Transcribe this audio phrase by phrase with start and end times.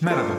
[0.00, 0.36] Merhaba.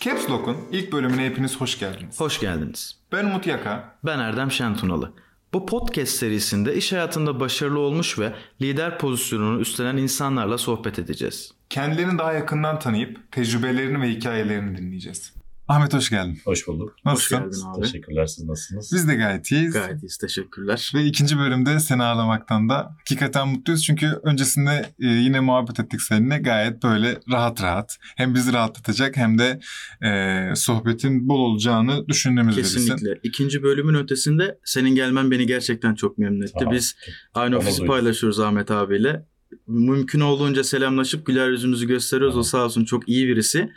[0.00, 2.20] Caps Lock'un ilk bölümüne hepiniz hoş geldiniz.
[2.20, 2.96] Hoş geldiniz.
[3.12, 3.94] Ben Umut Yaka.
[4.04, 5.12] Ben Erdem Şentunalı.
[5.52, 8.32] Bu podcast serisinde iş hayatında başarılı olmuş ve
[8.62, 11.52] lider pozisyonunu üstlenen insanlarla sohbet edeceğiz.
[11.70, 15.37] Kendilerini daha yakından tanıyıp tecrübelerini ve hikayelerini dinleyeceğiz.
[15.68, 16.38] Ahmet hoş geldin.
[16.44, 16.96] Hoş bulduk.
[17.04, 17.36] Nasılsın?
[17.36, 17.80] Hoş geldin abi.
[17.82, 18.26] Teşekkürler.
[18.26, 18.92] Siz nasılsınız?
[18.92, 19.72] Biz de gayet iyiyiz.
[19.72, 20.16] Gayet iyiyiz.
[20.16, 20.92] Teşekkürler.
[20.94, 23.82] Ve ikinci bölümde seni ağırlamaktan da hakikaten mutluyuz.
[23.84, 27.98] Çünkü öncesinde e, yine muhabbet ettik seninle gayet böyle rahat rahat.
[28.16, 29.60] Hem bizi rahatlatacak hem de
[30.02, 32.78] e, sohbetin bol olacağını düşündüğümüz birisin.
[32.78, 33.20] Kesinlikle.
[33.22, 36.66] İkinci bölümün ötesinde senin gelmen beni gerçekten çok memnun etti.
[36.66, 36.72] Ol.
[36.72, 36.96] Biz
[37.34, 39.26] aynı ofisi paylaşıyoruz Ahmet abiyle.
[39.66, 42.36] Mümkün olduğunca selamlaşıp güler yüzümüzü gösteriyoruz.
[42.36, 43.70] O sağ olsun çok iyi birisi.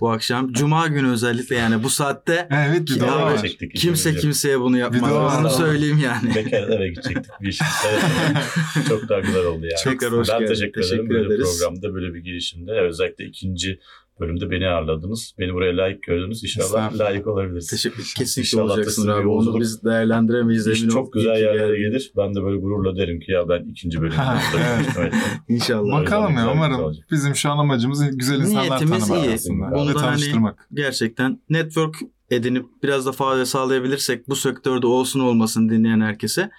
[0.00, 3.42] Bu akşam Cuma günü özellikle yani bu saatte Evet bir Ki de o abi- var.
[3.42, 5.02] Çektik kimse kimseye bunu yapmaz.
[5.02, 6.34] Bir de o var Onu söyleyeyim yani.
[6.34, 7.32] Bekar eve gidecektik.
[7.40, 7.60] Bir iş
[7.90, 8.02] evet,
[8.88, 9.84] Çok daha güzel oldu yani.
[9.84, 10.52] Tekrar hoş ben geldin.
[10.54, 11.10] teşekkür, Teşekkür ederim.
[11.10, 11.58] Böyle ederiz.
[11.60, 13.80] programda böyle bir girişimde özellikle ikinci
[14.20, 15.34] bölümde beni ağırladınız.
[15.38, 16.44] Beni buraya layık gördünüz.
[16.44, 17.66] İnşallah layık olabiliriz.
[17.66, 19.28] Teşekkür kesinlikle İnşallah olacaksın abi.
[19.28, 20.66] Onu biz değerlendiremeyiz.
[20.66, 21.90] İş emin çok güzel yerlere geldin.
[21.90, 22.12] gelir.
[22.16, 24.16] Ben de böyle gururla derim ki ya ben ikinci bölümde.
[24.56, 24.86] Evet.
[24.98, 25.14] evet.
[25.48, 26.00] İnşallah.
[26.00, 27.06] Bakalım ya umarım olacak.
[27.10, 29.34] bizim şu an amacımız güzel insanlar Niyetimiz tanımak iyi.
[29.34, 29.70] aslında.
[29.70, 30.68] Bundan hani- tanıştırmak.
[30.74, 31.96] Gerçekten network
[32.30, 36.50] edinip biraz da fayda sağlayabilirsek bu sektörde olsun olmasın dinleyen herkese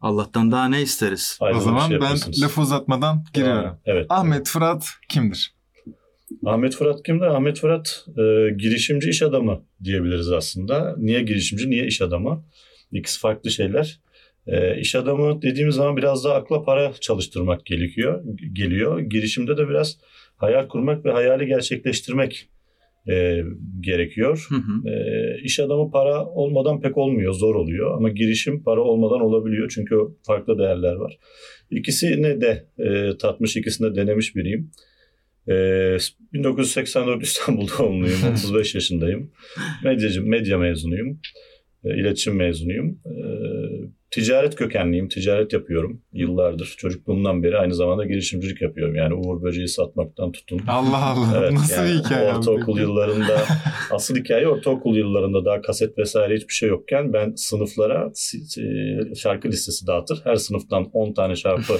[0.00, 1.38] Allah'tan daha ne isteriz?
[1.40, 3.78] O Faydalı bir zaman şey ben lafı uzatmadan giriyorum.
[3.84, 4.06] Evet.
[4.08, 5.54] Ahmet Fırat kimdir?
[6.44, 7.24] Ahmet Fırat kimdi?
[7.24, 8.22] Ahmet Fırat e,
[8.56, 10.94] girişimci iş adamı diyebiliriz aslında.
[10.98, 12.44] Niye girişimci, niye iş adamı?
[12.92, 14.00] İkisi farklı şeyler.
[14.46, 19.00] E, iş adamı dediğimiz zaman biraz da akla para çalıştırmak gerekiyor, geliyor.
[19.00, 19.98] Girişimde de biraz
[20.36, 22.48] hayal kurmak ve hayali gerçekleştirmek
[23.08, 23.42] e,
[23.80, 24.46] gerekiyor.
[24.48, 24.88] Hı hı.
[24.90, 27.96] E, iş adamı para olmadan pek olmuyor, zor oluyor.
[27.96, 29.96] Ama girişim para olmadan olabiliyor çünkü
[30.26, 31.18] farklı değerler var.
[31.70, 34.70] İkisini de e, tatmış, ikisini de denemiş biriyim.
[35.48, 35.96] E,
[36.32, 39.30] 1984 İstanbul doğumluyum, 35 yaşındayım.
[39.84, 41.20] Medyacı, medya mezunuyum,
[41.84, 43.00] e, iletişim mezunuyum.
[43.06, 43.14] E,
[44.12, 46.74] ticaret kökenliyim, ticaret yapıyorum yıllardır.
[46.78, 48.94] Çocukluğumdan beri aynı zamanda girişimcilik yapıyorum.
[48.94, 50.60] Yani Uğur Böceği satmaktan tutun.
[50.68, 51.26] Allah Allah.
[51.38, 52.30] Evet, Nasıl yani bir hikaye?
[52.32, 53.38] abi Ortaokul yıllarında
[53.90, 58.12] asıl hikaye ortaokul yıllarında daha kaset vesaire hiçbir şey yokken ben sınıflara
[59.16, 60.20] şarkı listesi dağıtır.
[60.24, 61.72] Her sınıftan 10 tane şarkı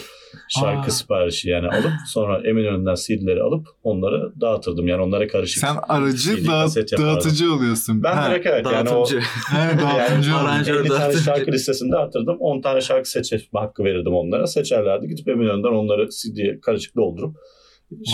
[0.49, 0.91] şarkı Aa.
[0.91, 4.89] siparişi yani alıp sonra Eminönü'nden CD'leri alıp onları dağıtırdım.
[4.89, 5.61] Yani onlara karışık.
[5.61, 8.03] Sen aracı CD, dağıt, dağıtıcı oluyorsun.
[8.03, 9.07] Ben Ha, direkt evet yani o.
[9.67, 10.41] Evet dağıtıcı yani.
[10.41, 11.25] Aranjör 50 tane dağıtıcı.
[11.25, 12.22] şarkı listesini dağıtırdım.
[12.31, 14.47] 10 tane şarkı seçme hakkı verirdim onlara.
[14.47, 15.09] Seçerlerdi.
[15.09, 17.37] Gidip Eminönü'nden onları CD'ye karışık doldurup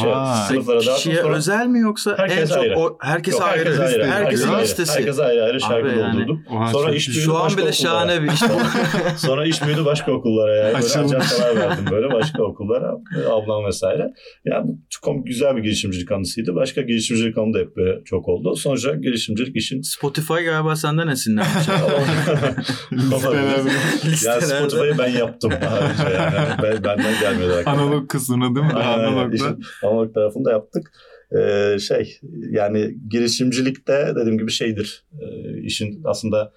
[0.01, 0.47] şey, Vay.
[0.49, 2.79] sınıflara dağıtıp Kişiye sonra özel mi yoksa en Herkes çok ayrı.
[2.79, 3.59] o herkes Yok, ayrı.
[3.65, 4.05] herkes ayrı.
[4.07, 4.63] Herkesin Herkes ayrı.
[4.63, 4.99] listesi.
[4.99, 6.15] Herkes ayrı ayrı şarkı Abi yani.
[6.15, 6.43] doldurdum.
[6.51, 7.91] Oha, Sonra çok iş büyüdü Şu an başka bile okullara.
[7.93, 8.41] şahane bir iş.
[9.21, 10.67] Sonra iş büyüdü başka okullara yani.
[10.75, 11.13] Böyle Açılmış.
[11.13, 12.93] ajantalar verdim böyle başka okullara.
[13.31, 14.07] Ablam vesaire.
[14.45, 16.55] Yani bu çok güzel bir girişimcilik anısıydı.
[16.55, 18.57] Başka girişimcilik anı da hep böyle çok oldu.
[18.57, 21.69] Sonuçta girişimcilik işin Spotify galiba senden esinlenmiş.
[22.93, 23.69] Listelerde.
[23.69, 23.75] ya
[24.05, 24.47] Listelerde.
[24.71, 26.35] Spotify'ı ben yaptım daha önce yani.
[26.63, 27.63] Ben, benden gelmedi.
[27.67, 28.73] Analog kısmını değil mi?
[28.75, 29.37] Daha Aynen, analogda.
[29.37, 30.93] işin analog tarafını da yaptık.
[31.39, 32.19] Ee, şey
[32.51, 35.05] yani girişimcilikte dediğim gibi şeydir.
[35.21, 36.53] Ee, işin aslında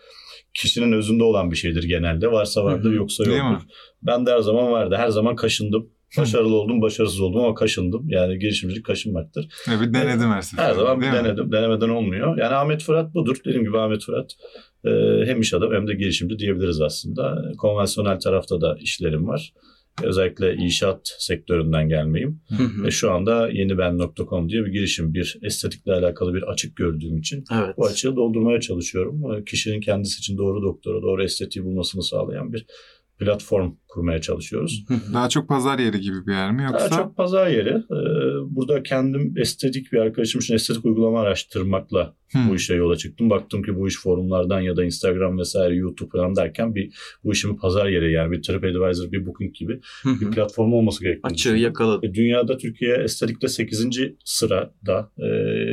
[0.53, 2.31] kişinin özünde olan bir şeydir genelde.
[2.31, 2.95] Varsa vardır Hı hı.
[2.95, 3.67] yoksa yoktur.
[4.01, 4.95] Ben de her zaman vardı.
[4.97, 5.89] Her zaman kaşındım.
[6.17, 8.09] Başarılı oldum, başarısız oldum ama kaşındım.
[8.09, 9.47] Yani girişimcilik kaşınmaktır.
[9.69, 10.63] Evet, bir denedim her sefer.
[10.63, 11.19] Her zaman bir Değil mi?
[11.19, 11.51] denedim.
[11.51, 12.37] Denemeden olmuyor.
[12.37, 13.37] Yani Ahmet Fırat budur.
[13.45, 14.31] Dediğim gibi Ahmet Fırat
[14.85, 14.89] e,
[15.25, 17.51] hem iş adamı hem de girişimci diyebiliriz aslında.
[17.57, 19.53] Konvansiyonel tarafta da işlerim var.
[20.03, 22.41] Özellikle inşaat sektöründen gelmeyim.
[22.49, 22.83] Hı hı.
[22.83, 27.77] Ve şu anda yeniben.com diye bir girişim, bir estetikle alakalı bir açık gördüğüm için Evet.
[27.77, 29.33] bu açığı doldurmaya çalışıyorum.
[29.33, 32.65] Ee, Kişinin kendisi için doğru doktora, doğru estetiği bulmasını sağlayan bir
[33.19, 34.85] platform kurmaya çalışıyoruz.
[35.13, 36.89] Daha çok pazar yeri gibi bir yer mi Daha yoksa?
[36.89, 37.69] çok pazar yeri.
[37.69, 38.21] Ee,
[38.55, 42.37] Burada kendim estetik bir arkadaşım için estetik uygulama araştırmakla Hı.
[42.49, 43.29] bu işe yola çıktım.
[43.29, 46.93] Baktım ki bu iş forumlardan ya da Instagram vesaire YouTube falan derken bir
[47.23, 51.31] bu işin bir pazar yeri yani bir TripAdvisor, bir Booking gibi bir platform olması gerektiğini
[51.33, 52.05] Açığı yakaladı.
[52.07, 53.87] E, Dünyada Türkiye estetikte 8.
[54.25, 55.11] sırada.
[55.17, 55.25] E,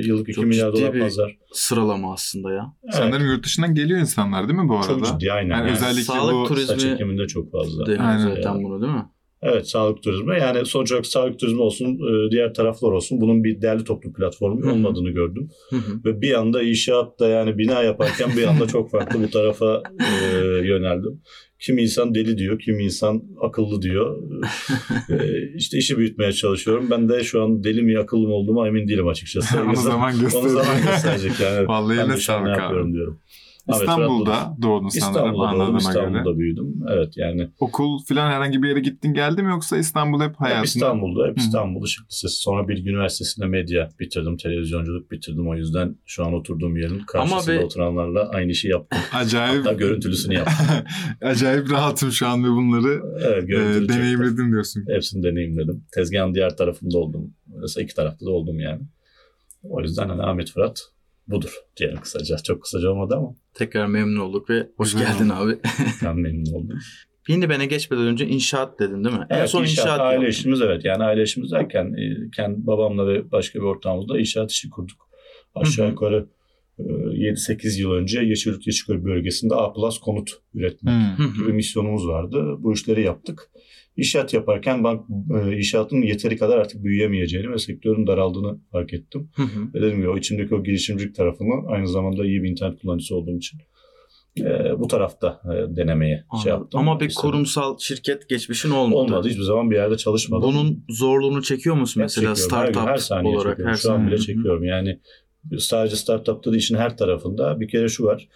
[0.06, 1.36] yıllık 2 Çok milyar dolar bir pazar.
[1.52, 2.64] Sıralama aslında ya.
[2.92, 4.86] Sanırım yurt dışından geliyor insanlar değil mi bu arada?
[4.88, 5.50] Çok ciddi aynen.
[5.50, 7.86] Yani Yani özellikle Sağlık bu turizmi saç ekiminde çok fazla.
[7.86, 8.34] deniyor Aynen.
[8.34, 9.06] zaten bunu değil mi?
[9.42, 10.38] Evet sağlık turizmi.
[10.40, 13.20] Yani sonuç olarak sağlık turizmi olsun e, diğer taraflar olsun.
[13.20, 15.50] Bunun bir değerli toplu platformu olmadığını gördüm.
[15.70, 16.00] Hı hı.
[16.04, 21.20] Ve bir anda inşaatta yani bina yaparken bir anda çok farklı bu tarafa e, yöneldim.
[21.60, 24.16] Kimi insan deli diyor, kimi insan akıllı diyor.
[25.10, 25.16] e,
[25.54, 26.90] işte işi büyütmeye çalışıyorum.
[26.90, 29.62] Ben de şu an deli mi akıllı mı olduğuma emin değilim açıkçası.
[29.66, 30.50] Onu zaman Onu gösterecek.
[30.50, 31.68] zaman gösterecek yani.
[31.68, 32.62] Vallahi ben eline de şu an ne sağlık abi.
[32.62, 33.18] yapıyorum diyorum.
[33.72, 36.38] Fırat İstanbul'da doğdun sanırım İstanbul'da doğdum, İstanbul'da göre.
[36.38, 36.74] büyüdüm.
[36.90, 40.64] Evet yani Okul falan herhangi bir yere gittin geldi mi yoksa İstanbul hep hep hayatında?
[40.64, 41.38] İstanbul'da, hep.
[41.38, 42.36] İstanbul Işık Lisesi.
[42.36, 45.48] Sonra Bilgi Üniversitesi'nde medya bitirdim, televizyonculuk bitirdim.
[45.48, 49.00] O yüzden şu an oturduğum yerin karşısında be- oturanlarla aynı işi yaptım.
[49.14, 50.66] Acayip Hatta görüntülüsünü yaptım.
[51.22, 53.44] acayip rahatım şu an ve bunları Evet,
[53.84, 54.84] e, deneyimledim diyorsun.
[54.88, 55.84] Hepsini deneyimledim.
[55.94, 57.34] Tezgahın diğer tarafında oldum.
[57.60, 58.80] Mesela iki tarafta da oldum yani.
[59.62, 60.80] O yüzden hani Ahmet Fırat
[61.28, 62.36] budur diyelim kısaca.
[62.38, 65.58] Çok kısaca olmadı ama Tekrar memnun olduk ve hoş geldin abi.
[66.04, 66.78] ben memnun oldum.
[67.28, 69.26] Yeni bene geçmeden önce inşaat dedin değil mi?
[69.30, 70.30] en Evet, son inşaat, inşaat, aile yaptın.
[70.30, 70.84] işimiz evet.
[70.84, 75.08] Yani aile işimiz derken e, kendi babamla ve başka bir ortağımızla inşaat işi kurduk.
[75.54, 76.26] Aşağı yukarı
[76.78, 81.26] 7-8 yıl önce Yeşilyurt Yeşilköy bölgesinde A plus konut üretmek Hmm.
[81.42, 82.56] Gibi misyonumuz vardı.
[82.58, 83.50] Bu işleri yaptık.
[83.96, 85.06] İnşaat yaparken bank
[85.42, 89.30] e, inşaatın yeteri kadar artık büyüyemeyeceğini ve sektörün daraldığını fark ettim.
[89.34, 89.60] Hı hı.
[89.74, 93.36] Ve dediğim gibi o içimdeki o girişimcilik tarafını aynı zamanda iyi bir internet kullanıcısı olduğum
[93.36, 93.58] için
[94.40, 96.50] e, bu tarafta e, denemeye şey Anladım.
[96.62, 96.80] yaptım.
[96.80, 98.96] Ama bir İşte kurumsal şirket geçmişin olmadı.
[98.98, 99.28] olmadı.
[99.28, 100.48] Hiçbir zaman bir yerde çalışmadım.
[100.52, 102.28] Bunun zorluğunu çekiyor musun Hep mesela.
[102.30, 103.50] Her gün, startup her saniye olarak?
[103.50, 103.72] çekiyorum.
[103.72, 104.06] Her Şu an saniye.
[104.08, 104.26] bile Hı hı.
[104.26, 104.64] çekiyorum.
[104.64, 105.00] Yani
[105.58, 108.28] sadece startupta da işin her tarafında bir kere şu var.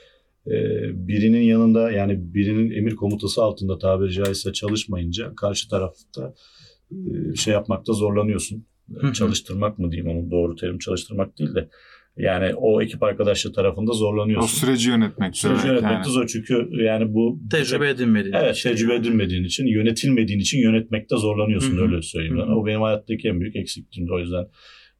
[0.47, 0.53] e,
[1.09, 6.35] birinin yanında yani birinin emir komutası altında tabiri caizse çalışmayınca karşı tarafta
[6.91, 8.67] e, şey yapmakta zorlanıyorsun.
[8.94, 9.12] Hı hı.
[9.12, 11.69] Çalıştırmak mı diyeyim onun doğru terim çalıştırmak değil de
[12.17, 14.67] yani o ekip arkadaşı tarafında O zorlanıyorsun.
[14.67, 16.05] süreci yönetmek Süreci demek yönetmek yani.
[16.12, 18.70] zor çünkü yani bu Tecrübe edinmediğin Evet için.
[18.70, 21.82] tecrübe edilmediğin için, yönetilmediğin için yönetmekte zorlanıyorsun Hı hı.
[21.85, 22.37] öyle söyleyeyim.
[22.38, 22.43] ben.
[22.47, 22.55] Hı hı.
[22.55, 24.12] O benim hayattaki en büyük eksikliğimdi.
[24.12, 24.44] O yüzden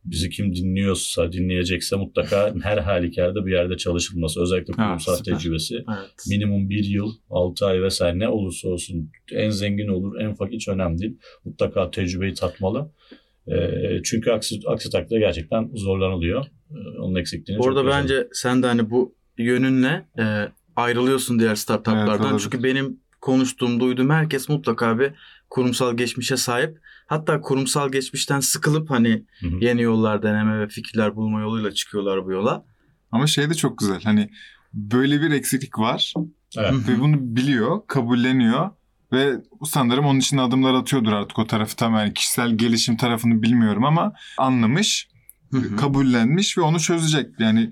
[0.05, 4.43] bizi kim dinliyorsa, dinleyecekse mutlaka her halükarda bir yerde çalışılması.
[4.43, 5.35] Özellikle kurumsal süper.
[5.35, 5.75] tecrübesi.
[5.75, 6.27] Evet.
[6.29, 10.69] Minimum bir yıl, altı ay vesaire ne olursa olsun en zengin olur, en fakir hiç
[10.69, 11.19] önemli değil.
[11.45, 12.91] Mutlaka tecrübeyi tatmalı.
[13.49, 16.47] Ee, çünkü aksi, aksi takdirde gerçekten zorlanılıyor.
[16.71, 20.25] Ee, onun eksikliğini Orada bence sen de hani bu yönünle e,
[20.77, 22.21] ayrılıyorsun diğer Evet, startuplardan.
[22.21, 22.41] olabilir.
[22.43, 25.11] Çünkü benim konuştuğum, duyduğum herkes mutlaka bir
[25.51, 26.79] kurumsal geçmişe sahip.
[27.07, 29.57] Hatta kurumsal geçmişten sıkılıp hani Hı hı.
[29.61, 32.65] yeni yollar deneme ve fikirler bulma yoluyla çıkıyorlar bu yola.
[33.13, 34.01] Ama şey de çok güzel.
[34.05, 34.31] Hani
[34.75, 36.15] böyle bir eksiklik var
[36.59, 36.75] Evet.
[36.89, 38.71] ve bunu biliyor, kabulleniyor
[39.13, 39.33] ve
[39.65, 44.13] sanırım onun için adımlar atıyordur artık o tarafı tam yani kişisel gelişim tarafını bilmiyorum ama
[44.39, 45.09] anlamış,
[45.51, 45.77] Hı hı.
[45.77, 47.27] kabullenmiş ve onu çözecek.
[47.39, 47.71] Yani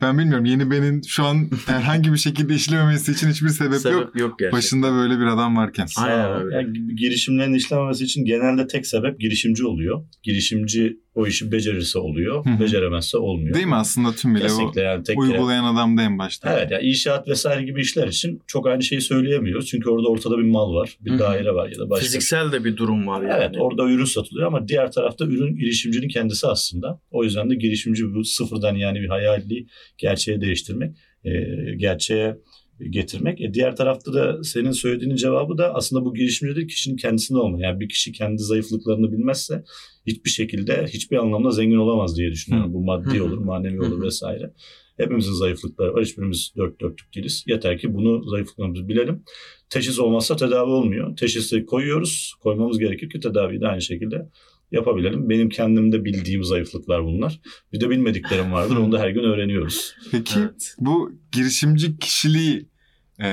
[0.00, 3.80] ben bilmiyorum yeni benim şu an herhangi bir şekilde işlememesi için hiçbir sebep, yok.
[3.80, 4.58] Sebep yok gerçekten.
[4.58, 5.86] Başında böyle bir adam varken.
[5.96, 6.56] Aynen öyle.
[6.56, 10.04] Yani girişimlerin işlememesi için genelde tek sebep girişimci oluyor.
[10.22, 12.60] Girişimci o işi becerirse oluyor, Hı hı.
[12.60, 13.54] beceremezse olmuyor.
[13.54, 16.58] Değil mi aslında tümüyle o Kesinlikle yani tek uygulayan adam da en başta.
[16.58, 19.66] Evet yani inşaat vesaire gibi işler için çok aynı şeyi söyleyemiyoruz.
[19.66, 21.18] Çünkü orada ortada bir mal var, bir Hı hı.
[21.18, 22.04] daire var ya da başka.
[22.04, 23.34] Fiziksel de bir durum var yani.
[23.40, 27.00] Evet orada ürün satılıyor ama diğer tarafta ürün girişimcinin kendisi aslında.
[27.10, 29.66] O yüzden de girişimci bu sıfırdan yani bir hayali
[29.98, 31.30] gerçeğe değiştirmek, e,
[31.76, 32.36] gerçeğe
[32.90, 33.40] getirmek.
[33.40, 37.60] E, diğer tarafta da senin söylediğinin cevabı da aslında bu girişimci değil kişinin kendisinde olma.
[37.60, 39.64] Yani bir kişi kendi zayıflıklarını bilmezse
[40.06, 42.70] hiçbir şekilde hiçbir anlamda zengin olamaz diye düşünüyorum.
[42.70, 42.74] Hı.
[42.74, 44.52] Bu maddi olur, manevi olur vesaire.
[44.96, 46.04] Hepimizin zayıflıkları var.
[46.04, 47.44] Hiçbirimiz dört dörtlük değiliz.
[47.46, 49.22] Yeter ki bunu zayıflıklarımızı bilelim.
[49.70, 51.16] Teşhis olmazsa tedavi olmuyor.
[51.16, 52.34] Teşhisi koyuyoruz.
[52.40, 54.28] Koymamız gerekir ki tedaviyi de aynı şekilde
[54.72, 55.28] yapabilelim.
[55.28, 57.40] Benim kendimde bildiğim zayıflıklar bunlar.
[57.72, 58.76] Bir de bilmediklerim vardır.
[58.76, 59.94] Onu da her gün öğreniyoruz.
[60.10, 60.74] Peki Evet.
[60.80, 62.68] bu girişimci kişiliği
[63.22, 63.26] e,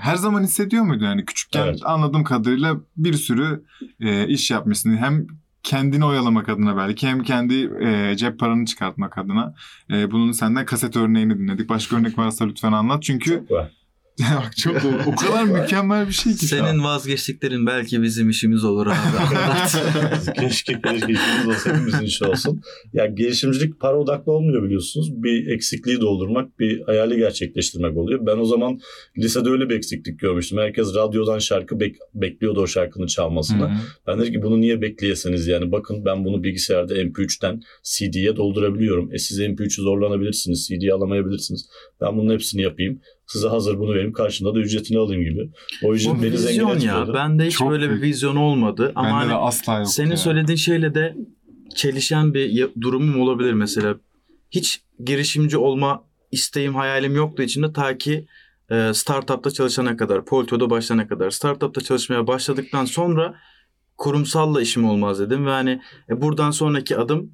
[0.00, 1.04] her zaman hissediyor muydun?
[1.04, 1.80] Yani küçükken Evet.
[1.84, 3.62] anladığım kadarıyla bir sürü
[4.00, 4.96] e, iş yapmışsın.
[4.96, 5.26] Hem
[5.62, 9.54] kendini oyalamak adına belki hem kendi e, cep paranı çıkartmak adına.
[9.90, 11.68] E, bunun senden kaset örneğini dinledik.
[11.68, 13.02] Başka örnek varsa lütfen anlat.
[13.02, 13.70] Çünkü Çok var.
[14.36, 14.98] bak çok doğru.
[15.06, 16.46] O kadar mükemmel bir şey ki.
[16.46, 18.96] Senin vazgeçtiklerin belki bizim işimiz olur abi.
[20.40, 22.60] Keşke keşke işimiz olsa hepimizin işi olsun.
[22.92, 25.22] Ya girişimcilik para odaklı olmuyor biliyorsunuz.
[25.22, 28.26] Bir eksikliği doldurmak, bir hayali gerçekleştirmek oluyor.
[28.26, 28.78] Ben o zaman
[29.18, 30.58] lisede öyle bir eksiklik görmüştüm.
[30.58, 33.70] Herkes radyodan şarkı bek- bekliyordu o şarkının çalmasını.
[34.06, 39.14] Ben dedim ki bunu niye bekleyesiniz yani bakın ben bunu bilgisayarda MP3'ten CD'ye doldurabiliyorum.
[39.14, 41.68] E siz MP3'ü zorlanabilirsiniz, CD'yi alamayabilirsiniz.
[42.00, 43.00] Ben bunun hepsini yapayım.
[43.32, 45.50] Size hazır bunu vereyim karşında da ücretini alayım gibi.
[45.82, 46.74] O yüzden Bu beni zengin vizyon ya.
[46.74, 47.14] etmiyordu.
[47.14, 48.02] Bende hiç Çok böyle bir büyük.
[48.02, 48.92] vizyon olmadı.
[48.94, 49.88] Ama Bende hani de asla yok.
[49.88, 50.16] Senin ya.
[50.16, 51.16] söylediğin şeyle de
[51.74, 53.94] çelişen bir ya- durumum olabilir mesela.
[54.50, 58.26] Hiç girişimci olma isteğim, hayalim yoktu içinde ta ki
[58.70, 61.30] e, startupta çalışana kadar, Polto'da başlayana kadar.
[61.30, 63.34] Startupta çalışmaya başladıktan sonra
[63.96, 67.30] kurumsalla işim olmaz dedim ve hani e, buradan sonraki adım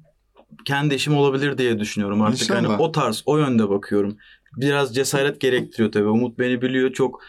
[0.65, 2.41] kendi işim olabilir diye düşünüyorum artık.
[2.41, 2.57] İnşallah.
[2.63, 4.17] Hani o tarz, o yönde bakıyorum.
[4.57, 6.07] Biraz cesaret gerektiriyor tabii.
[6.07, 6.93] Umut beni biliyor.
[6.93, 7.21] Çok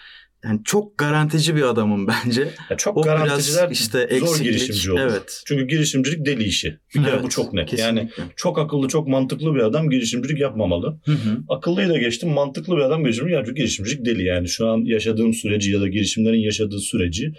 [0.45, 2.49] yani çok garantici bir adamım bence.
[2.71, 4.45] Ya çok O garanticiler biraz işte zor eksiklik.
[4.45, 5.01] girişimci olur.
[5.01, 5.43] Evet.
[5.47, 6.79] Çünkü girişimcilik deli işi.
[6.95, 7.79] Bir kere Evet, bu çok net.
[7.79, 8.23] Yani kesinlikle.
[8.37, 11.01] çok akıllı, çok mantıklı bir adam girişimcilik yapmamalı.
[11.05, 11.39] Hı hı.
[11.49, 12.29] Akıllıyı da geçtim.
[12.31, 13.57] Mantıklı bir adam girişimcilik yapıyor.
[13.57, 14.49] Girişimcilik deli yani.
[14.49, 17.33] Şu an yaşadığım süreci ya da girişimlerin yaşadığı süreci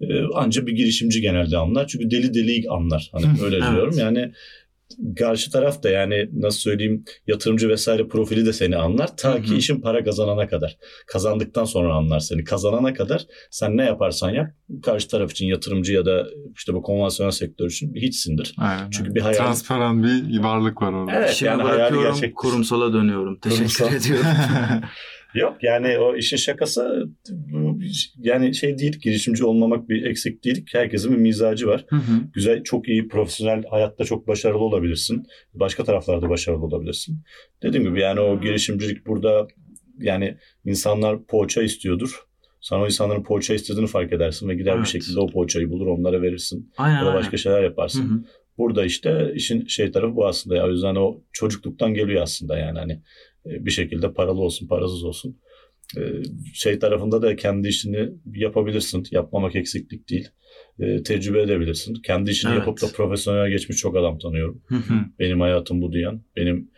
[0.00, 1.86] e, ancak bir girişimci genelde anlar.
[1.86, 3.08] Çünkü deli deli anlar.
[3.12, 3.68] Hani öyle Evet.
[3.72, 3.94] diyorum.
[3.98, 4.32] Yani
[5.18, 9.16] karşı taraf da yani nasıl söyleyeyim yatırımcı vesaire profili de seni anlar.
[9.16, 10.76] Ta Hı ki işin para kazanana kadar.
[11.06, 12.44] Kazandıktan sonra anlar seni.
[12.44, 14.50] Kazanana kadar sen ne yaparsan yap
[14.82, 16.26] karşı taraf için yatırımcı ya da
[16.56, 18.54] işte bu konvansiyonel sektör için bir hiçsindir.
[18.58, 18.90] Aynen.
[18.90, 21.12] Çünkü bir hayal- Transparan bir varlık var orada.
[21.16, 22.36] Evet, İşimi yani bırakıyorum, gerçek.
[22.36, 23.38] kurumsala dönüyorum.
[23.40, 23.94] Teşekkür Kurumsal.
[23.94, 24.26] ediyorum.
[25.34, 27.08] Yok yani o işin şakası
[28.18, 30.64] yani şey değil girişimci olmamak bir eksik değil.
[30.72, 31.84] Herkesin bir mizacı var.
[31.88, 32.02] Hı hı.
[32.34, 35.26] Güzel çok iyi profesyonel hayatta çok başarılı olabilirsin.
[35.54, 37.18] Başka taraflarda başarılı olabilirsin.
[37.62, 39.46] Dediğim gibi yani o girişimcilik burada
[39.98, 42.20] yani insanlar poğaça istiyordur.
[42.60, 44.88] Sen o insanların poğaça istediğini fark edersin ve gider bir Evet.
[44.88, 46.72] şekilde o poğaçayı bulur onlara verirsin.
[46.76, 47.20] Aynen Ya da aynen.
[47.20, 48.02] başka şeyler Hı yaparsın.
[48.10, 48.24] hı.
[48.58, 50.66] Burada işte işin şey tarafı bu aslında ya.
[50.66, 53.02] O yüzden o çocukluktan geliyor aslında yani hani
[53.44, 55.36] bir şekilde paralı olsun, parasız olsun.
[55.96, 56.00] E,
[56.54, 59.06] Şey tarafında da kendi işini yapabilirsin.
[59.10, 60.28] Yapmamak eksiklik değil.
[60.80, 61.94] E, Tecrübe edebilirsin.
[61.94, 62.58] Kendi işini Evet.
[62.66, 64.62] yapıp da profesyonel geçmiş çok adam tanıyorum.
[64.66, 64.94] Hı hı.
[65.18, 66.20] Benim hayatım bu diyen.
[66.36, 66.70] Benim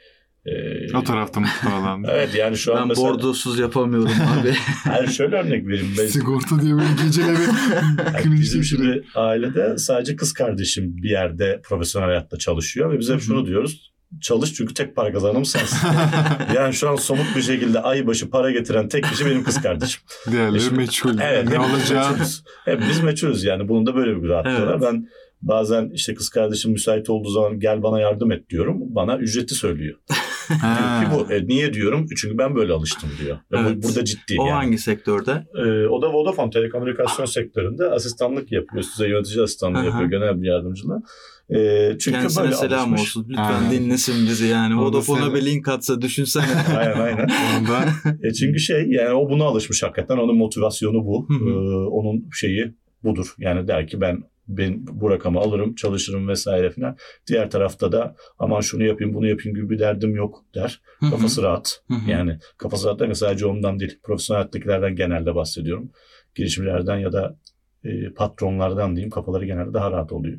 [0.46, 2.04] e, o tarafta mutlu olan.
[2.10, 4.52] Evet yani şu an Ben mesela bordosuz yapamıyorum abi.
[4.86, 5.92] yani şöyle örnek vereyim.
[5.98, 7.36] Ben, Sigorta diye böyle geceleri
[8.14, 13.20] Yani bizim şimdi ailede sadece kız kardeşim bir yerde profesyonel hayatta çalışıyor ve biz hep
[13.20, 13.92] şunu diyoruz.
[14.20, 15.88] Çalış çünkü tek para kazanım sensin.
[16.54, 20.02] yani şu an somut bir şekilde ay başı para getiren tek kişi benim kız kardeşim.
[20.30, 21.18] Diğerleri Şimdi- meçhul.
[21.22, 21.48] Evet.
[21.48, 22.10] ne olacağı.
[22.10, 22.44] meçhulüz.
[22.64, 23.68] Hepimiz meçhulüz yani.
[23.68, 24.68] Bunun da böyle bir rahatlığı Evet.
[24.68, 24.80] var.
[24.82, 25.06] Ben
[25.42, 28.76] bazen işte kız kardeşim müsait olduğu zaman gel bana yardım et diyorum.
[28.80, 29.98] Bana ücreti söylüyor.
[30.48, 32.06] Ki bu e, niye diyorum?
[32.16, 33.36] Çünkü ben böyle alıştım diyor.
[33.52, 33.82] Ve bu Evet.
[33.82, 34.54] burada ciddi o yani.
[34.54, 35.46] hangi sektörde?
[35.58, 38.82] Ee, o da Vodafone telekomünikasyon sektöründe asistanlık yapıyor.
[38.82, 40.10] Size yönetici asistanlığı yapıyor.
[40.10, 41.02] Genel bir yardımcılığı.
[41.50, 43.00] Ee, çünkü Kendisine böyle selam alışmış.
[43.00, 43.26] olsun.
[43.28, 43.70] Lütfen Aynen.
[43.70, 44.76] dinlesin bizi yani.
[44.76, 46.44] Vodafone'a bir link atsa düşünsene.
[46.78, 47.28] aynen aynen.
[48.22, 50.16] E çünkü şey yani o buna alışmış hakikaten.
[50.16, 51.28] Onun motivasyonu bu.
[51.30, 51.52] Ee,
[51.90, 52.74] onun şeyi
[53.04, 53.34] budur.
[53.38, 56.96] Yani der ki ben ben bu rakamı alırım, çalışırım vesaire filan.
[57.26, 60.80] Diğer tarafta da aman şunu yapayım, bunu yapayım gibi bir derdim yok der.
[61.10, 61.82] Kafası rahat.
[62.08, 63.98] Yani kafası rahat demek sadece ondan değil.
[64.02, 65.90] Profesyonel hayattakilerden genelde bahsediyorum.
[66.34, 67.36] Girişimcilerden ya da
[67.84, 70.38] e, patronlardan diyeyim kafaları genelde daha rahat oluyor.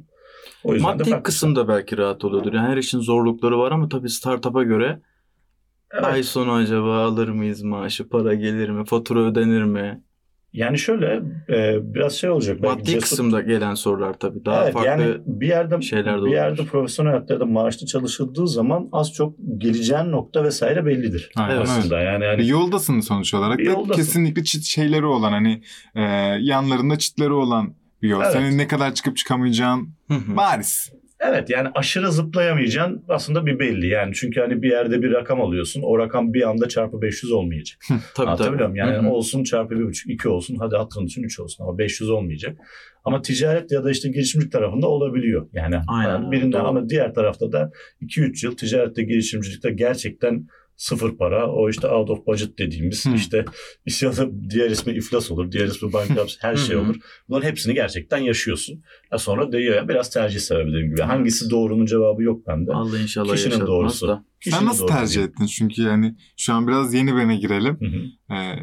[0.63, 1.24] O yüzden de Maddi farklı.
[1.24, 2.53] kısımda belki rahat oluyordur.
[2.53, 5.00] Yani her işin zorlukları var ama tabii startup'a göre
[5.91, 6.06] Evet.
[6.06, 10.01] ay sonu acaba alır mıyız maaşı, para gelir mi, fatura ödenir mi?
[10.53, 12.62] Yani şöyle e, biraz şey olacak.
[12.63, 14.46] belki Maddi cesur- kısımda gelen sorular tabii.
[14.46, 16.67] Daha evet, farklı yani bir yerde şeyler de bir yerde olabilir.
[16.67, 21.32] profesyonel hayatta ya da maaşlı çalışıldığı zaman az çok geleceğin nokta vesaire bellidir.
[21.36, 21.70] Aynen Evet.
[21.70, 23.58] Aslında yani Bir hani yoldasın sonuç olarak.
[23.60, 24.01] Bir da yoldasın.
[24.01, 25.62] kesinlikle çit şeyleri olan hani
[25.96, 26.01] e,
[26.41, 28.22] yanlarında çitleri olan bir yol.
[28.22, 28.32] Evet.
[28.34, 30.92] Senin ne kadar çıkıp çıkamayacağın bariz.
[31.20, 35.82] evet yani aşırı zıplayamayacaksın aslında bir belli yani çünkü hani bir yerde bir rakam alıyorsun
[35.86, 37.80] o rakam bir anda çarpı 500 olmayacak.
[38.16, 38.80] tabii Anlatabiliyor tabii.
[38.80, 39.10] Yani Hı hı.
[39.10, 40.58] olsun çarpı bir buçuk, iki olsun.
[40.60, 42.58] Hadi hatırın için üç olsun ama 500 olmayacak.
[43.06, 45.48] Ama ticaret ya da işte girişimcilik tarafında olabiliyor.
[45.54, 46.68] Yani Aynen, birinden doğru.
[46.68, 51.51] ama diğer tarafta da 2-3 yıl ticarette girişimcilikte gerçekten sıfır para.
[51.51, 53.15] O işte out of budget dediğimiz Hı.
[53.15, 53.46] işte
[54.01, 56.96] ya da diğer ismi iflas olur, diğer ismi bankruptcy her şey olur.
[57.29, 58.84] Bunların hepsini gerçekten yaşıyorsun.
[59.12, 59.75] Ya sonra değiyor.
[59.75, 61.01] Yani biraz tercih sebebi dediğim gibi.
[61.01, 62.72] Hangisi doğrunun cevabı yok bende.
[62.74, 64.07] Allah inşallah Kişinin doğrusu.
[64.07, 64.25] da.
[64.39, 65.46] Kişinin Sen nasıl doğrusu tercih ettin?
[65.46, 67.77] Çünkü yani şu an biraz yeni bene girelim.
[67.81, 68.36] Hı hı.
[68.36, 68.55] Ee,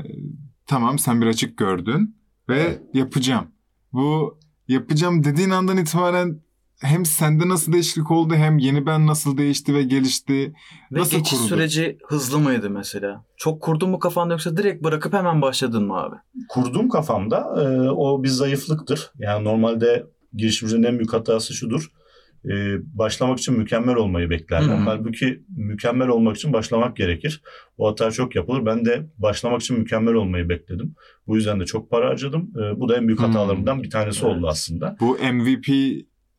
[0.66, 2.16] tamam sen bir açık gördün
[2.48, 2.80] ve Evet.
[2.94, 3.46] yapacağım.
[3.92, 6.40] Bu yapacağım dediğin andan itibaren
[6.84, 10.52] hem sende nasıl değişiklik oldu hem yeni ben nasıl değişti ve gelişti.
[10.92, 11.48] Ve Nasıl geçiş kuruldu?
[11.48, 13.24] süreci hızlı mıydı mesela?
[13.36, 16.16] Çok kurdun mu kafanda yoksa direkt bırakıp hemen başladın mı abi?
[16.48, 19.10] kurduğum kafamda e, o bir zayıflıktır.
[19.18, 21.90] Yani normalde girişimcinin en büyük hatası şudur.
[22.44, 22.52] E,
[22.98, 24.76] başlamak için mükemmel olmayı beklerler.
[24.78, 24.82] Hı.
[24.84, 27.42] Halbuki mükemmel olmak için başlamak gerekir.
[27.78, 28.66] O hata çok yapılır.
[28.66, 30.94] Ben de başlamak için mükemmel olmayı bekledim.
[31.26, 32.50] Bu yüzden de çok para harcadım.
[32.56, 33.26] E, bu da en büyük Hı.
[33.26, 34.36] hatalarımdan bir tanesi Evet.
[34.36, 34.96] oldu aslında.
[35.00, 35.68] Bu MVP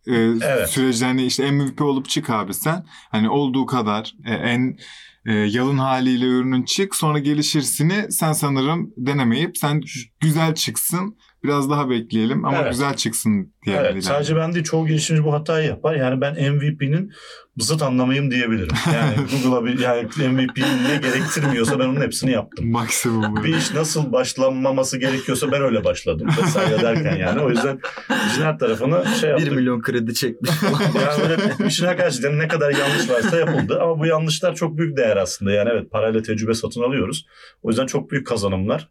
[0.07, 0.69] e, Evet.
[0.69, 2.85] süreçte hani işte MVP olup çık abi sen.
[3.11, 4.77] Hani olduğu kadar e, en
[5.25, 9.81] e, yalın haliyle ürünün çık sonra gelişirsini sen sanırım denemeyip sen
[10.19, 12.71] güzel çıksın biraz daha bekleyelim ama Evet.
[12.71, 13.75] güzel çıksın diye.
[13.75, 14.01] Evet, ilerle.
[14.01, 15.95] sadece ben değil çoğu girişimci bu hatayı yapar.
[15.95, 17.11] Yani ben MVP'nin
[17.57, 18.75] zıt anlamayım diyebilirim.
[18.93, 22.71] Yani Google'a bir yani MVP'nin ne gerektirmiyorsa ben onun hepsini yaptım.
[22.71, 23.43] Maksimum.
[23.43, 27.41] bir iş nasıl başlanmaması gerekiyorsa ben öyle başladım vesaire derken yani.
[27.41, 27.79] O yüzden
[28.31, 29.51] işin her tarafını şey 1 yaptık.
[29.55, 30.51] milyon kredi çekmiş.
[30.95, 33.79] Yani böyle işin gerçekten ne kadar yanlış varsa yapıldı.
[33.81, 35.51] Ama bu yanlışlar çok büyük değer aslında.
[35.51, 37.25] Yani evet parayla tecrübe satın alıyoruz.
[37.63, 38.89] O yüzden çok büyük kazanımlar.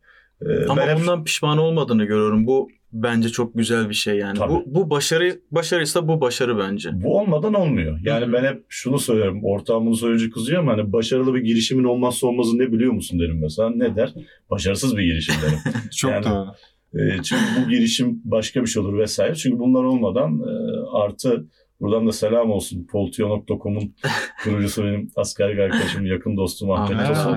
[0.50, 2.46] Ee, Ama ben hep- bundan pişman olmadığını görüyorum.
[2.46, 4.38] Bu bence çok güzel bir şey yani.
[4.38, 4.52] Tabii.
[4.52, 6.90] Bu bu başarı başarıysa bu başarı bence.
[6.92, 7.98] Bu olmadan olmuyor.
[8.02, 9.44] Yani ben hep şunu söylerim.
[9.44, 13.40] Ortağım bunu söyleyince kızıyor ama hani başarılı bir girişimin olmazsa olmazı ne biliyor musun derim
[13.42, 13.70] mesela.
[13.70, 14.14] Ne der?
[14.50, 15.58] Başarısız bir girişim derim.
[15.96, 16.46] Çok Yani- doğru.
[16.94, 19.34] E, çünkü bu girişim başka bir şey olur vesaire.
[19.34, 20.52] Çünkü bunlar olmadan e,
[20.92, 21.46] artı
[21.84, 22.86] buradan da selam olsun.
[22.92, 23.94] Poltio.com'un
[24.44, 27.36] kurucusu benim askerlik arkadaşım, yakın dostum Ahmet Tosun.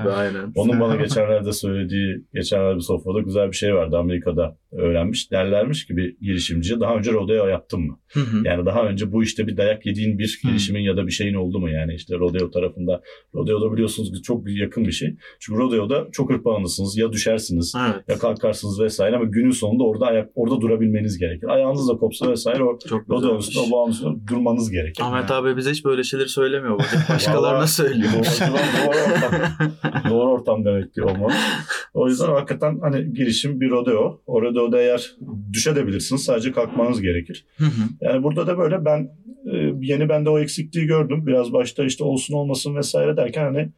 [0.56, 3.98] Onun bana geçenlerde söylediği, geçenlerde bir sofrada güzel bir şey vardı.
[3.98, 5.32] Amerika'da öğrenmiş.
[5.32, 7.98] Derlermiş ki bir girişimciye daha önce rodeo yaptın mı?
[8.12, 8.36] Hı hı.
[8.44, 11.58] Yani daha önce bu işte bir dayak yediğin bir girişimin ya da bir şeyin oldu
[11.58, 11.70] mu?
[11.70, 13.00] Yani işte rodeo tarafında.
[13.34, 15.16] Rodeo'da biliyorsunuz ki çok yakın bir şey.
[15.40, 16.98] Çünkü rodeo'da çok hırpalanırsınız.
[16.98, 18.04] Ya düşersiniz Evet.
[18.08, 21.48] ya kalkarsınız vesaire ama günün sonunda orada ayak orada durabilmeniz gerekir.
[21.48, 23.48] Ayağınız da kopsa vesaire o Çok güzelmiş.
[23.48, 25.02] üstünde o bağın üstünde durmanız gerekir.
[25.06, 26.78] Ahmet abi bize hiç böyle şeyleri söylemiyor.
[27.08, 28.12] Başkalarına söylüyor.
[28.12, 29.32] Doğru, doğru ortam.
[30.10, 31.32] doğru ortam demek ki olmalı.
[31.94, 34.20] O yüzden hakikaten hani girişim bir rodeo.
[34.26, 35.10] O rodeoda eğer
[35.52, 37.46] düşebilirsiniz sadece kalkmanız gerekir.
[37.56, 37.88] Hı hı.
[38.00, 39.08] Yani burada da böyle ben
[39.52, 41.26] e, yeni bende o eksikliği gördüm.
[41.26, 43.68] Biraz başta işte olsun olmasın vesaire derken hani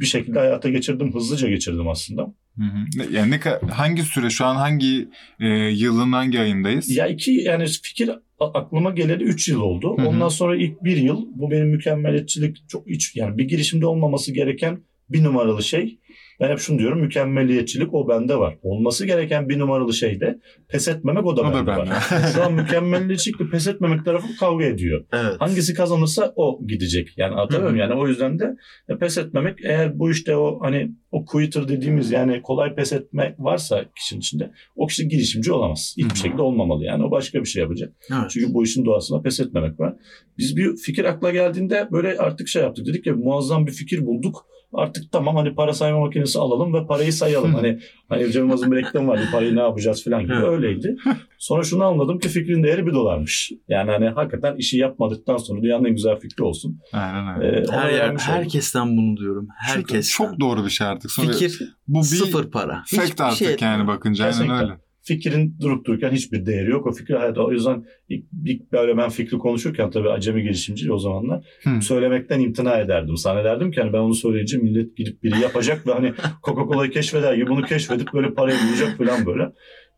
[0.00, 1.14] bir şekilde hayata geçirdim.
[1.14, 2.22] Hızlıca geçirdim aslında.
[2.58, 2.78] Hı hı.
[2.96, 5.08] Ne- Yani ne hangi süre şu an hangi
[5.40, 6.96] e, yılın hangi ayındayız?
[6.96, 8.10] Ya iki yani fikir
[8.40, 9.98] aklıma geleli 3 yıl oldu.
[9.98, 10.06] Hı hı.
[10.08, 14.78] Ondan sonra ilk bir yıl bu benim mükemmeliyetçilik çok hiç yani bir girişimde olmaması gereken
[15.08, 15.98] bir numaralı şey.
[16.40, 18.58] Ben hep şunu diyorum mükemmeliyetçilik o bende var.
[18.62, 21.90] Olması gereken bir numaralı şey de pes etmemek o da, O bende bende.
[21.90, 22.32] var.
[22.34, 25.04] Şu an mükemmeliyetçilikle pes etmemek tarafı kavga ediyor.
[25.12, 25.34] Evet.
[25.38, 27.08] Hangisi kazanırsa o gidecek.
[27.16, 27.76] Yani hı.
[27.76, 28.56] Yani o yüzden de
[29.00, 33.84] pes etmemek eğer bu işte o hani o quitter dediğimiz yani kolay pes etme varsa
[33.96, 35.94] kişinin içinde o kişi girişimci olamaz.
[35.98, 37.04] Hiçbir şekilde olmamalı yani.
[37.04, 37.92] O başka bir şey yapacak.
[38.12, 38.30] Evet.
[38.30, 39.94] Çünkü bu işin doğasında pes etmemek var.
[40.38, 42.86] Biz bir fikir akla geldiğinde böyle artık şey yaptık.
[42.86, 44.46] Dedik ki muazzam bir fikir bulduk.
[44.72, 47.54] Artık tamam hani para sayma makinesi alalım ve parayı sayalım.
[47.54, 49.22] hani hani Cem Yılmaz'ın bir reklamı vardı.
[49.32, 50.96] Parayı ne yapacağız falan gibi öyleydi.
[51.38, 53.52] Sonra şunu anladım ki fikrin değeri bir dolarmış.
[53.68, 56.80] Yani hani hakikaten işi yapmadıktan sonra dünyanın en güzel fikri olsun.
[56.92, 57.58] Aynen öyle.
[57.58, 59.46] Ee, Her yer, herkesten bunu diyorum.
[59.66, 60.24] Çok- Herkesten.
[60.24, 61.10] Çok doğru bir şey artık.
[61.10, 62.82] Sonra Fikir bu bir sıfır para.
[62.86, 64.72] fact Hiçbir artık şey yani bakınca aynen öyle.
[65.06, 66.86] Fikrin durup dururken hiçbir değeri yok.
[66.86, 67.42] O fikir hayatta.
[67.42, 71.80] O yüzden ilk, ilk böyle ben fikri konuşurken tabii acemi girişimci o zamanlar Hı.
[71.82, 73.16] söylemekten imtina ederdim.
[73.16, 77.46] Zannederdim ki hani ben onu söyleyince millet gidip biri yapacak ve hani Coca-Cola'yı keşfeder gibi
[77.46, 79.52] bunu keşfedip böyle parayı bulacak falan böyle.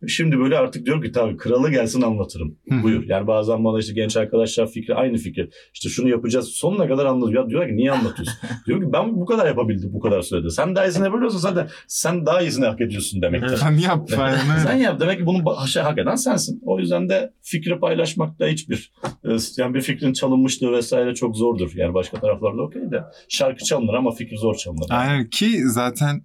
[0.07, 2.59] Şimdi böyle artık diyorum ki tabii kralı gelsin anlatırım.
[2.71, 2.83] Hı.
[2.83, 3.05] Buyur.
[3.07, 5.49] Yani bazen bana işte genç arkadaşlar fikri aynı fikir.
[5.75, 7.45] İşte şunu yapacağız sonuna kadar anlatıyor.
[7.45, 8.35] Ya diyorlar ki niye anlatıyorsun?
[8.67, 10.51] diyorum ki ben bu kadar yapabildim bu kadar sürede.
[10.51, 13.57] Sen daha iyisini yapabiliyorsan zaten sen daha iyisini hak ediyorsun demektir.
[13.57, 14.11] Sen yap.
[14.63, 16.63] Sen yap demek ki bunu şey, hak eden sensin.
[16.65, 18.93] O yüzden de fikri paylaşmakta hiçbir
[19.25, 21.71] e, yani bir fikrin çalınmışlığı vesaire çok zordur.
[21.75, 24.87] Yani başka taraflarda okey de şarkı çalınır ama fikir zor çalınır.
[24.91, 26.23] Aynen ki zaten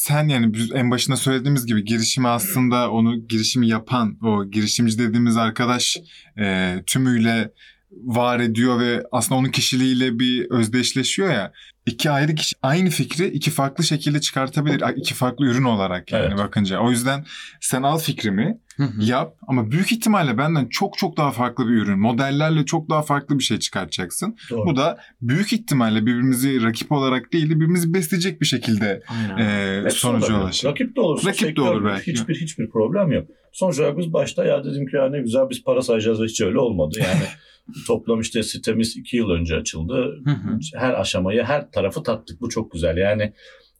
[0.00, 5.36] sen yani biz en başında söylediğimiz gibi girişimi aslında onu girişimi yapan o girişimci dediğimiz
[5.36, 5.96] arkadaş
[6.38, 7.50] e, tümüyle
[7.90, 11.52] var ediyor ve aslında onun kişiliğiyle bir özdeşleşiyor ya.
[11.86, 14.82] İki ayrı kişi aynı fikri iki farklı şekilde çıkartabilir.
[14.96, 16.38] iki farklı ürün olarak yani Evet.
[16.38, 16.78] bakınca.
[16.78, 17.24] O yüzden
[17.60, 19.04] sen al fikrimi Hı hı.
[19.04, 23.38] yap ama büyük ihtimalle benden çok çok daha farklı bir ürün, modellerle çok daha farklı
[23.38, 24.36] bir şey çıkartacaksın.
[24.50, 24.66] Doğru.
[24.66, 29.84] Bu da büyük ihtimalle birbirimizi rakip olarak değil de birbirimizi besleyecek bir şekilde Aynen.
[29.86, 30.68] e, sonuca ulaşır.
[30.68, 31.26] Rakip de olur.
[31.26, 32.12] Rakip de olur belki.
[32.12, 33.28] Hiçbir, hiçbir problem yok.
[33.52, 36.40] Sonuç olarak biz başta ya dedim ki ya ne güzel biz para sayacağız ve hiç
[36.40, 36.98] öyle olmadı.
[36.98, 37.24] Yani
[37.86, 40.22] toplam işte sitemiz iki yıl önce açıldı.
[40.24, 40.58] Hı hı.
[40.74, 42.40] her aşamayı, her tarafı tattık.
[42.40, 42.96] Bu çok güzel.
[42.96, 43.32] Yani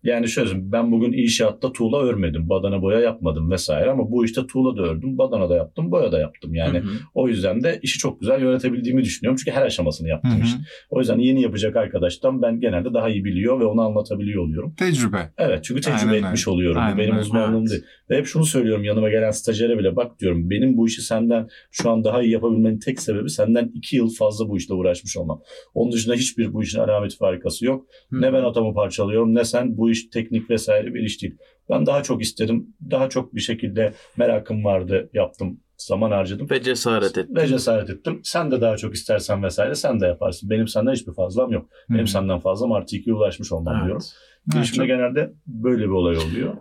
[0.05, 4.77] yani şöyle ben bugün inşaatta tuğla örmedim, badana boya yapmadım vesaire ama bu işte tuğla
[4.77, 6.55] da ördüm, badana da yaptım, boya da yaptım.
[6.55, 6.91] Yani Hı hı.
[7.15, 9.37] o yüzden de işi çok güzel yönetebildiğimi düşünüyorum.
[9.45, 10.45] Çünkü her aşamasını Hı yaptım hı.
[10.45, 10.59] işte.
[10.91, 14.75] O yüzden yeni yapacak arkadaştan ben genelde daha iyi biliyor ve onu anlatabiliyor oluyorum.
[14.79, 15.31] Tecrübe.
[15.39, 16.27] Evet çünkü tecrübe Aynen öyle.
[16.27, 16.83] etmiş oluyorum.
[16.83, 17.23] Aynen bu benim öyle.
[17.23, 17.71] uzmanlığım Evet.
[17.71, 17.83] değil.
[18.11, 21.91] Ve hep şunu söylüyorum yanıma gelen stajyere bile bak diyorum benim bu işi senden şu
[21.91, 25.41] an daha iyi yapabilmenin tek sebebi senden iki yıl fazla bu işle uğraşmış olmam.
[25.75, 27.87] Onun dışında hiçbir bu işin alameti farikası yok.
[28.11, 28.21] Hı.
[28.21, 31.37] Ne ben atamı parçalıyorum ne sen bu iş teknik vesaire bir iş değil.
[31.71, 32.75] Ben daha çok istedim.
[32.91, 35.61] Daha çok bir şekilde merakım vardı yaptım.
[35.77, 36.51] Zaman harcadım.
[36.51, 37.27] Ve cesaret et.
[37.37, 38.21] Ve cesaret ettim.
[38.25, 40.51] Sen de daha çok istersen vesaire sen de yaparsın.
[40.51, 41.69] Benim senden hiçbir fazlam yok.
[41.91, 42.11] Benim Hı.
[42.11, 43.85] senden fazlam artı ikiye ulaşmış olmam Evet.
[43.85, 44.67] diyorum.
[44.77, 46.55] Çok- genelde böyle bir olay oluyor.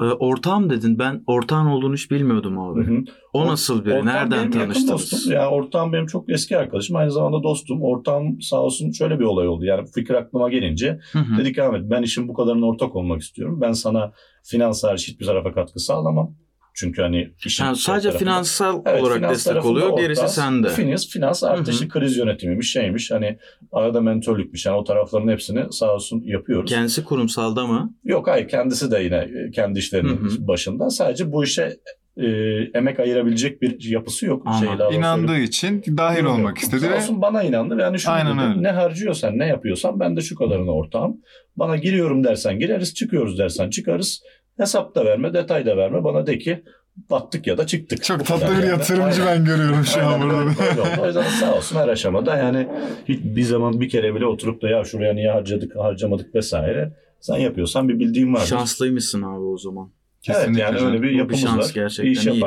[0.00, 0.98] Ee, ortağım dedin.
[0.98, 2.86] Ben ortağın olduğunu hiç bilmiyordum abi.
[2.86, 3.04] Hı hı.
[3.32, 3.92] O nasıl biri?
[3.92, 4.90] Ortağım Nereden benim yakın tanıştınız?
[5.12, 5.32] dostum.
[5.32, 6.96] Yani ortağım benim çok eski arkadaşım.
[6.96, 7.82] Aynı zamanda dostum.
[7.82, 9.64] Ortağım sağ olsun şöyle bir olay oldu.
[9.64, 11.38] Yani fikir aklıma gelince Hı hı.
[11.38, 13.58] dedik Ahmet ben işin bu kadarına ortak olmak istiyorum.
[13.60, 14.12] Ben sana
[14.44, 16.34] finans hariç hiçbir tarafa katkı sağlamam.
[16.76, 19.98] Çünkü hani işin Yani sadece tarafında- finansal Evet, olarak finans destek oluyor.
[19.98, 20.34] Gerisi ortağız.
[20.34, 20.68] sende.
[20.68, 23.38] Finans, finans artı işte kriz yönetimiymiş şeymiş hani
[23.72, 26.70] arada mentörlükmüş yani o tarafların hepsini sağ olsun yapıyoruz.
[26.70, 27.94] Kendisi kurumsalda mı?
[28.04, 30.48] Yok hayır kendisi de yine e, kendi işlerinin Hı hı.
[30.48, 31.76] başında sadece bu işe
[32.16, 32.26] e,
[32.74, 34.42] emek ayırabilecek bir yapısı yok.
[34.46, 34.86] Anladım.
[34.90, 36.38] Şey, İnandığı için dahil Yok, yok.
[36.38, 38.62] olmak istedi Sağ olsun bana inandı yani şunu Aynen dedim, öyle.
[38.62, 41.16] ne harcıyorsan ne yapıyorsan ben de şu kadarına ortağım.
[41.56, 44.22] Bana giriyorum dersen gireriz çıkıyoruz dersen çıkarız.
[44.56, 46.62] Hesap da verme detay da verme bana de ki
[47.10, 48.04] battık ya da çıktık.
[48.04, 48.66] Çok tatlı bir yani.
[48.66, 49.38] yatırımcı Aynen.
[49.38, 50.38] ben görüyorum şu an Aynen, burada.
[50.40, 51.02] öyle- öyle oldu.
[51.02, 52.68] O yüzden sağ olsun her aşamada yani
[53.08, 56.92] hiç bir zaman bir kere bile oturup da ya şuraya niye harcadık harcamadık vesaire.
[57.20, 58.46] Sen yapıyorsan bir bildiğin vardır.
[58.46, 59.90] Şanslıymışsın abi o zaman.
[60.28, 61.70] Evet yani öyle bir bir yapımız şans var.
[61.74, 62.40] gerçekten, Bir iş iyi.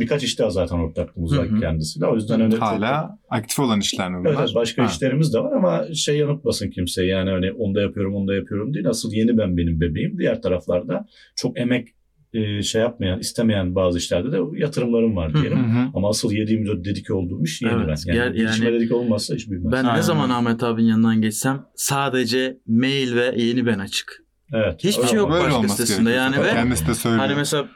[0.00, 2.06] Birkaç işte zaten ortaklığımız var kendisiyle.
[2.06, 4.34] O yüzden öyle çok- Hala aktif olan işler mi bunlar?
[4.40, 4.86] Evet, başka Ha.
[4.86, 8.74] işlerimiz de var ama şey yanıltmasın kimse yani hani onu da yapıyorum onu da yapıyorum
[8.74, 8.88] değil.
[8.88, 10.18] Asıl yeni ben benim bebeğim.
[10.18, 11.06] Diğer taraflarda
[11.36, 11.88] çok emek
[12.32, 15.58] e, şey yapmayan, istemeyen bazı işlerde de yatırımlarım var diyelim.
[15.58, 15.88] Hı hı.
[15.94, 18.14] Ama asıl 7-24 dedik olduğum iş yeni Evet, ben.
[18.14, 19.72] Yani, yani- dedik olmazsa iş büyümez.
[19.72, 20.00] Ben ne Aynen.
[20.02, 24.22] zaman Ahmet abinin yanından geçsem sadece mail ve yeni ben açık.
[24.54, 27.22] evet, hiçbir şey yok başka sitesinde yani ve- Kendisi de söylüyor.
[27.26, 27.68] Hani mesela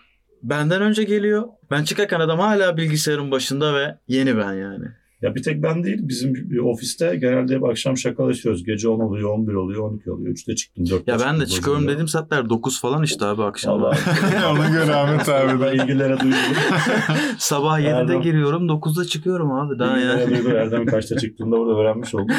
[0.42, 1.44] benden önce geliyor.
[1.70, 4.84] Ben çıkarken adam hala bilgisayarın başında ve yeni ben yani.
[5.22, 8.64] Ya bir tek ben değil bizim bir ofiste genelde hep akşam şakalaşıyoruz.
[8.64, 10.34] Gece 10 oluyor, 11 oluyor, 12 oluyor.
[10.34, 13.82] 3'te çıktım, 4'te Ya ben de çıkıyorum dediğim saatler 9 falan işte abi akşam.
[13.82, 13.98] Vallahi.
[14.52, 15.74] Ona göre Ahmet abi de.
[15.74, 16.56] İlgilere duyuyorum.
[17.38, 20.30] Sabah 7'de Erdem- giriyorum 9'da çıkıyorum abi daha yani.
[20.30, 20.48] duydu.
[20.56, 22.34] Erdem kaçta çıktığında orada öğrenmiş oldum.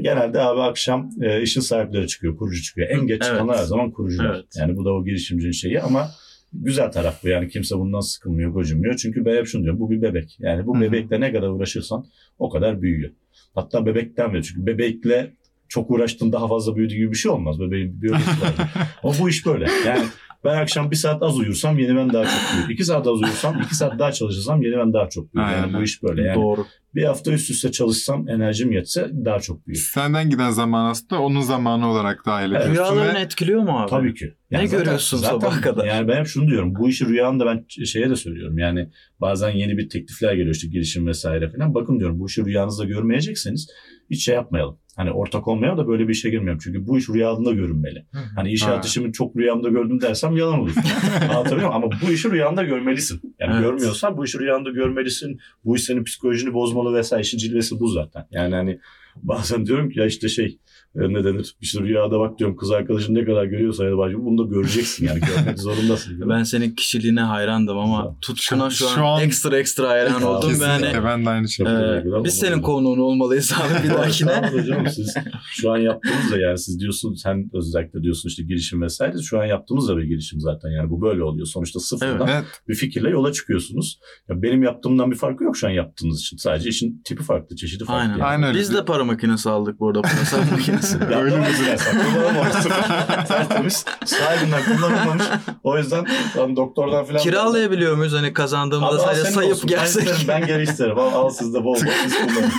[0.00, 2.88] Genelde abi akşam e, işin sahipleri çıkıyor, kurucu çıkıyor.
[2.90, 3.32] En geç Evet.
[3.32, 4.34] çıkanlar her zaman kurucular.
[4.34, 4.44] Evet.
[4.56, 6.08] Yani bu da o girişimcinin şeyi ama
[6.52, 7.28] güzel taraf bu.
[7.28, 8.96] Yani kimse bundan sıkılmıyor, gocunmuyor.
[8.96, 9.80] Çünkü ben hep şunu diyorum.
[9.80, 10.36] Bu bir bebek.
[10.38, 10.82] Yani bu Hı hı.
[10.82, 12.06] bebekle ne kadar uğraşırsan
[12.38, 13.10] o kadar büyüyor.
[13.54, 14.42] Hatta bebekten bile.
[14.42, 15.34] Çünkü bebekle
[15.68, 17.60] çok uğraştın daha fazla büyüdü gibi bir şey olmaz.
[17.60, 18.54] Bebeğin biyolojisi var.
[19.02, 19.68] Ama bu iş böyle.
[19.86, 20.04] Yani
[20.44, 22.70] ben akşam bir saat az uyursam yeni ben daha çok büyür.
[22.70, 25.46] İki saat az uyursam iki saat daha çalışırsam yeni ben daha çok büyür.
[25.46, 26.22] Yani bu iş böyle.
[26.22, 26.66] Yani Doğru.
[26.94, 29.78] bir hafta üst üste çalışsam enerjim yetse daha çok büyür.
[29.78, 32.66] Senden giden zaman aslında onun zamanı olarak dahil Evet.
[32.66, 32.94] ediyorsun.
[32.94, 33.90] Rüyaların ve- etkiliyor mu abi?
[33.90, 34.34] Tabii ki.
[34.50, 35.84] Ne görüyorsun sabaha kadar?
[35.84, 36.74] Yani ben hep şunu diyorum.
[36.74, 38.58] Bu işi rüyanda ben şeye de söylüyorum.
[38.58, 41.74] Yani bazen yeni bir teklifler geliyor işte girişim vesaire falan.
[41.74, 43.68] Bakın diyorum bu işi rüyanızda görmeyecekseniz
[44.10, 44.78] hiç şey yapmayalım.
[44.98, 46.58] Hani ortak olmayalım da böyle bir işe girmeyelim.
[46.62, 48.04] Çünkü bu iş rüyanda görünmeli.
[48.36, 48.68] Hani iş Ha.
[48.70, 50.70] hayatı çok rüyamda gördüm dersem yalan olur.
[51.30, 51.72] Anlatabiliyor muyum?
[51.72, 53.34] Ama bu işi rüyanda görmelisin.
[53.38, 53.62] Yani Evet.
[53.64, 55.38] görmüyorsan bu işi rüyanda görmelisin.
[55.64, 57.22] Bu iş senin psikolojini bozmalı vesaire.
[57.22, 58.26] İşin cilvesi bu zaten.
[58.30, 58.78] Yani hani
[59.22, 60.58] bazen diyorum ki ya işte şey
[60.96, 61.56] e, ne denir?
[61.60, 65.06] İşte rüyada bak diyorum kız arkadaşın ne kadar görüyorsa ya da başka bunu da göreceksin.
[65.06, 66.28] Yani görmek zorundasın.
[66.28, 70.52] Ben senin kişiliğine hayrandım ama tutkuna şu an, Şu an- ekstra ekstra hayran oldum ve
[70.52, 71.66] Kesinlikle hani ben de aynı şey.
[71.66, 74.50] E, biz senin konuğun olmalıyız abi bir dahakine.
[74.52, 75.14] Hocam siz
[75.50, 79.44] şu an yaptığınız da yani siz diyorsun sen özellikle diyorsun işte girişim vesaire şu an
[79.44, 81.46] yaptığınız da bir girişim zaten yani bu böyle oluyor.
[81.46, 82.44] Sonuçta sıfırdan Evet.
[82.68, 84.00] bir fikirle yola çıkıyorsunuz.
[84.28, 86.36] Ya benim yaptığımdan bir farkı yok şu an yaptığınız için.
[86.36, 88.00] Sadece işin tipi farklı, çeşidi farklı.
[88.00, 88.12] Aynen.
[88.12, 88.24] yani.
[88.24, 88.58] Aynen öyle.
[88.58, 90.02] Biz de para makinesi aldık bu arada.
[90.02, 90.98] Para sayma makinesi.
[91.12, 91.92] Ya Öyle hesap.
[91.92, 92.70] Kullanamamışsın.
[93.28, 93.84] Tertemiz.
[94.04, 95.24] Sahibinden kullanılmamış.
[95.62, 96.06] O yüzden
[96.38, 97.20] ben doktordan falan...
[97.20, 99.70] Kiralayabiliyor muyuz hani kazandığımızda Al, al sadece sayıp olsun.
[99.70, 100.02] Ben, gelsek?
[100.02, 100.98] isterim, ben geri isterim.
[100.98, 102.52] Al, al sizde bol bol siz kullanın.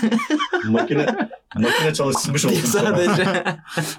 [0.72, 1.06] makine,
[1.56, 2.66] makine çalışmış olsun.
[2.66, 3.24] sadece.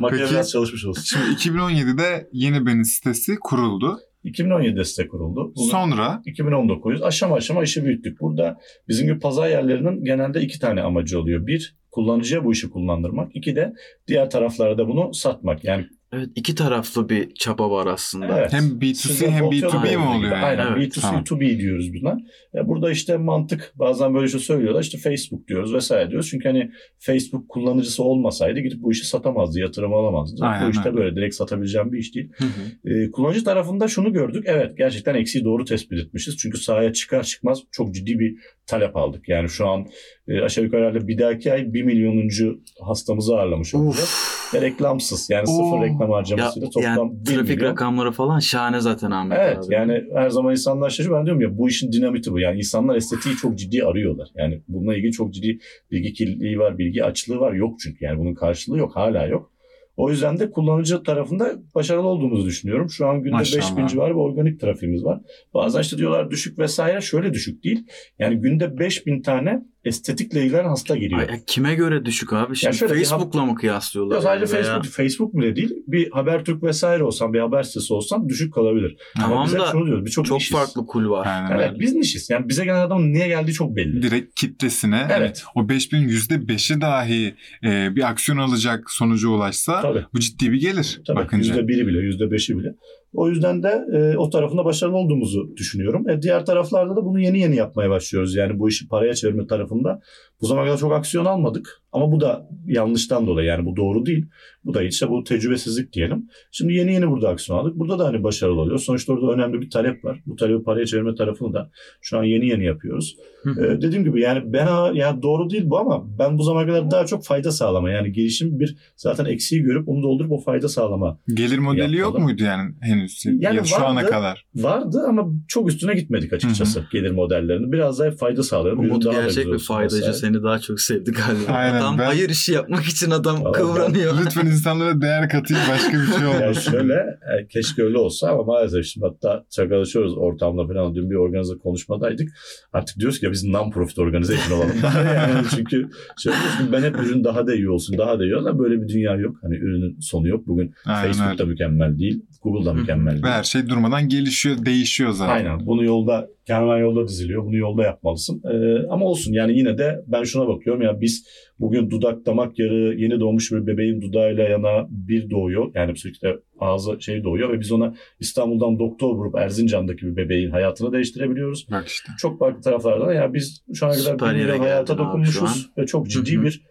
[0.01, 0.33] makine Peki.
[0.33, 1.03] biraz çalışmış olsun.
[1.03, 3.99] Şimdi 2017'de Yeni Benim sitesi kuruldu.
[4.25, 5.53] 2017'de site kuruldu.
[5.57, 8.21] Bunu Sonra 2019 aşama aşama işi büyüttük.
[8.21, 8.59] Burada
[8.89, 11.47] bizim gibi pazar yerlerinin genelde iki tane amacı oluyor.
[11.47, 13.37] Bir, kullanıcıya bu işi kullandırmak.
[13.37, 13.73] İki de
[14.09, 15.65] diğer taraflara da bunu satmak.
[15.65, 18.39] Yani evet iki taraflı bir çapa var aslında.
[18.39, 18.53] Evet.
[18.53, 20.45] hem B2C Sizin hem Voltio B2B mi oluyor yani?
[20.45, 21.25] Aynen Evet, B2C tamam.
[21.25, 22.19] to B diyoruz buna.
[22.55, 26.29] Ya burada işte mantık bazen böyle şey söylüyorlar işte Facebook diyoruz vesaire diyoruz.
[26.31, 30.45] Çünkü hani Facebook kullanıcısı olmasaydı gidip bu işi satamazdı, yatırım alamazdı.
[30.45, 30.97] Aynen, bu işte aynen.
[30.97, 32.33] böyle direkt satabileceğim bir iş değil.
[32.37, 32.91] Hı hı.
[32.91, 34.45] Ee, kullanıcı tarafında şunu gördük.
[34.47, 36.37] Evet gerçekten eksiği doğru tespit etmişiz.
[36.37, 39.29] Çünkü sahaya çıkar çıkmaz çok ciddi bir talep aldık.
[39.29, 39.87] Yani şu an
[40.31, 44.15] e, aşağı yukarı herhalde bir dahaki ay 1 milyonuncu hastamızı ağırlamış olacağız.
[44.55, 45.83] Ve reklamsız yani sıfır Oo.
[45.85, 47.71] reklam Ya, harcamasıyla toplam yani 1 trafik milyon.
[47.71, 49.75] rakamları falan şahane zaten Ahmet Evet abi.
[49.75, 51.19] yani her zaman insanlar şaşırıyor.
[51.19, 52.41] Ben diyorum ya bu işin dinamiti bu.
[52.41, 54.29] Yani insanlar estetiği çok ciddi arıyorlar.
[54.35, 55.59] Yani bununla ilgili çok ciddi
[55.91, 57.53] bilgi kirliliği var, bilgi açlığı var.
[57.53, 59.51] Yok çünkü yani bunun karşılığı yok, hala yok.
[59.97, 62.91] O yüzden de kullanıcı tarafında başarılı olduğumuzu düşünüyorum.
[62.91, 63.63] Şu an günde Maşallah.
[63.77, 65.21] 5000 civarı bir organik trafiğimiz var.
[65.55, 67.01] Bazen işte diyorlar düşük vesaire.
[67.01, 67.87] Şöyle düşük değil.
[68.19, 71.29] Yani günde 5000 tane estetikle ilgilenen hasta geliyor.
[71.29, 72.57] Ay, kime göre düşük abi?
[72.57, 74.15] Şimdi şöyle Facebook'la mı kıyaslıyorlar?
[74.17, 74.65] Ya sadece yani?
[74.67, 75.71] Veya- Facebook, Facebook bile değil.
[75.87, 78.97] Bir Habertürk vesaire olsan, bir haber sitesi olsan düşük kalabilir.
[79.17, 80.05] Tamam Ama da şunu diyoruz.
[80.07, 80.53] Birçok Çok nişiz.
[80.57, 81.27] farklı kul var.
[81.27, 81.81] Aynen Evet öyle.
[81.81, 82.31] biz nişiz.
[82.31, 84.03] Yani bize gelen adamın niye geldiği çok belli.
[84.03, 85.45] Direkt kitlesine Evet.
[85.55, 90.05] o 5000 %5'i dahi e, bir aksiyon alacak sonuca ulaşsa Tabii.
[90.15, 91.49] bu ciddi bir gelir Tabii bakınca.
[91.49, 92.69] yüzde biri bile, yüzde beşi bile.
[93.15, 96.09] O yüzden de e, o tarafında başarılı olduğumuzu düşünüyorum.
[96.09, 98.35] E, diğer taraflarda da bunu yeni yeni yapmaya başlıyoruz.
[98.35, 100.01] Yani bu işi paraya çevirme tarafında
[100.41, 101.83] bu zamana kadar çok aksiyon almadık.
[101.93, 104.27] Ama bu da yanlıştan dolayı yani bu doğru değil.
[104.65, 106.29] Bu da işte bu tecrübesizlik diyelim.
[106.53, 107.79] Şimdi yeni yeni burada aksiyon aldık.
[107.79, 108.79] Burada da hani başarılı oluyor.
[108.79, 110.21] Sonuçta orada önemli bir talep var.
[110.27, 113.17] Bu talebi paraya çevirme tarafını da şu an yeni yeni yapıyoruz.
[113.47, 116.91] Ee, dediğim gibi yani ben ha- yani doğru değil bu ama ben bu zamana kadar
[116.91, 121.19] daha çok fayda sağlama yani girişim bir zaten eksiği görüp onu doldurup o fayda sağlama
[121.35, 122.25] Gelir modeli yok Yapmalı.
[122.25, 123.23] muydu yani henüz?
[123.27, 124.11] Yani ya şu ana vardı.
[124.11, 124.47] kadar.
[124.55, 127.73] vardı ama çok üstüne gitmedik açıkçası gelir modellerini.
[127.73, 128.81] Biraz daha fayda sağlayalım.
[128.81, 130.13] Umut gerçek bir faydacı vesaire.
[130.17, 131.53] seni daha çok sevdi galiba.
[131.53, 134.15] Aynen, adam ben- hayır işi yapmak için adam Vallahi kıvranıyor.
[134.25, 136.71] Lütfen insanlara değer katayım başka bir şey Yani olmasın.
[136.71, 140.95] şöyle e, keşke öyle olsa ama maalesef şimdi hatta şakalaşıyoruz ortamda falan.
[140.95, 142.29] Dün bir organize konuşmadaydık.
[142.73, 144.77] Artık diyoruz ki ya biz non-profit organization olalım.
[145.17, 145.89] yani çünkü
[146.23, 148.47] şöyle diyorsun, ben hep ürün daha da iyi olsun daha da iyi olsun.
[148.47, 149.37] ama Böyle bir dünya yok.
[149.43, 150.47] Hani ürünün sonu yok.
[150.47, 151.51] Bugün Aynen Facebook da öyle.
[151.53, 152.23] mükemmel değil.
[152.43, 152.79] Google da Hı hı.
[152.79, 153.25] mükemmel değil.
[153.25, 155.35] Ve her şey durmadan gelişiyor, değişiyor zaten.
[155.35, 155.67] Aynen.
[155.67, 157.45] Bunu yolda, kervan yolda diziliyor.
[157.45, 158.43] Bunu yolda yapmalısın.
[158.45, 161.27] Ee, ama olsun yani yine de ben şuna bakıyorum ya biz
[161.61, 165.71] bugün dudak damak yarı yeni doğmuş bir bebeğin dudağıyla yana bir doğuyor.
[165.75, 170.93] Yani sürekli ağzı şey doğuyor ve biz ona İstanbul'dan doktor vurup Erzincan'daki bir bebeğin hayatını
[170.93, 171.67] değiştirebiliyoruz.
[171.71, 172.13] Bak işte.
[172.19, 176.09] Çok farklı taraflardan ya biz şu ana kadar Süper bir hayata dokunmuşuz şu ve çok
[176.09, 176.45] ciddi Hı hı.
[176.45, 176.63] bir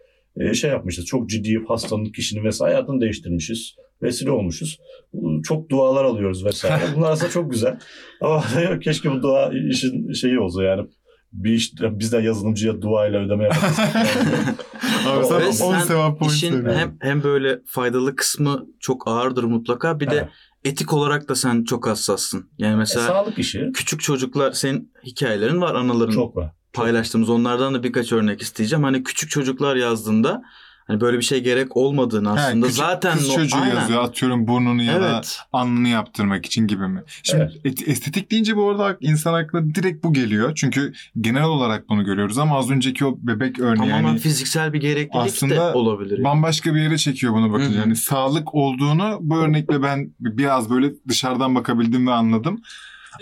[0.54, 1.04] şey yapmışız.
[1.04, 3.74] Çok ciddi hastanın kişinin vesaire hayatını değiştirmişiz.
[4.02, 4.78] Vesile olmuşuz.
[5.44, 6.82] Çok dualar alıyoruz vesaire.
[6.96, 7.78] Bunlar aslında çok güzel.
[8.20, 8.44] Ama
[8.82, 10.86] keşke bu dua işin şeyi olsa yani
[11.32, 13.78] bir iş, biz de yazılımcıya duayla ödeme yapacağız.
[15.06, 16.78] Abi Ve 10 sen sevap point İşin söylüyorum.
[16.78, 20.00] hem, hem böyle faydalı kısmı çok ağırdır mutlaka.
[20.00, 20.28] Bir de Evet.
[20.64, 22.50] etik olarak da sen çok hassassın.
[22.58, 26.52] Yani E, mesela sağlık işi küçük çocuklar senin hikayelerin var anaların çok var.
[26.72, 28.82] Paylaştığımız onlardan da birkaç örnek isteyeceğim.
[28.84, 30.42] Hani küçük çocuklar yazdığında
[30.86, 33.74] hani böyle bir şey gerek olmadığını aslında küçük zaten kız çocuğu Aynen.
[33.74, 35.38] yazıyor atıyorum burnunu ya da Evet.
[35.52, 37.02] alnını yaptırmak için gibi mi?
[37.22, 40.52] Şimdi et- estetik deyince bu arada insan aklına direkt bu geliyor.
[40.54, 44.80] Çünkü genel olarak bunu görüyoruz ama az önceki o bebek örneği Tamamen yani fiziksel bir
[44.80, 46.24] gereklilik de aslında olabilir.
[46.24, 47.78] bambaşka bir yere çekiyor bunu bakınca.
[47.80, 52.62] Yani sağlık olduğunu bu örnekle ben biraz böyle dışarıdan bakabildim ve anladım.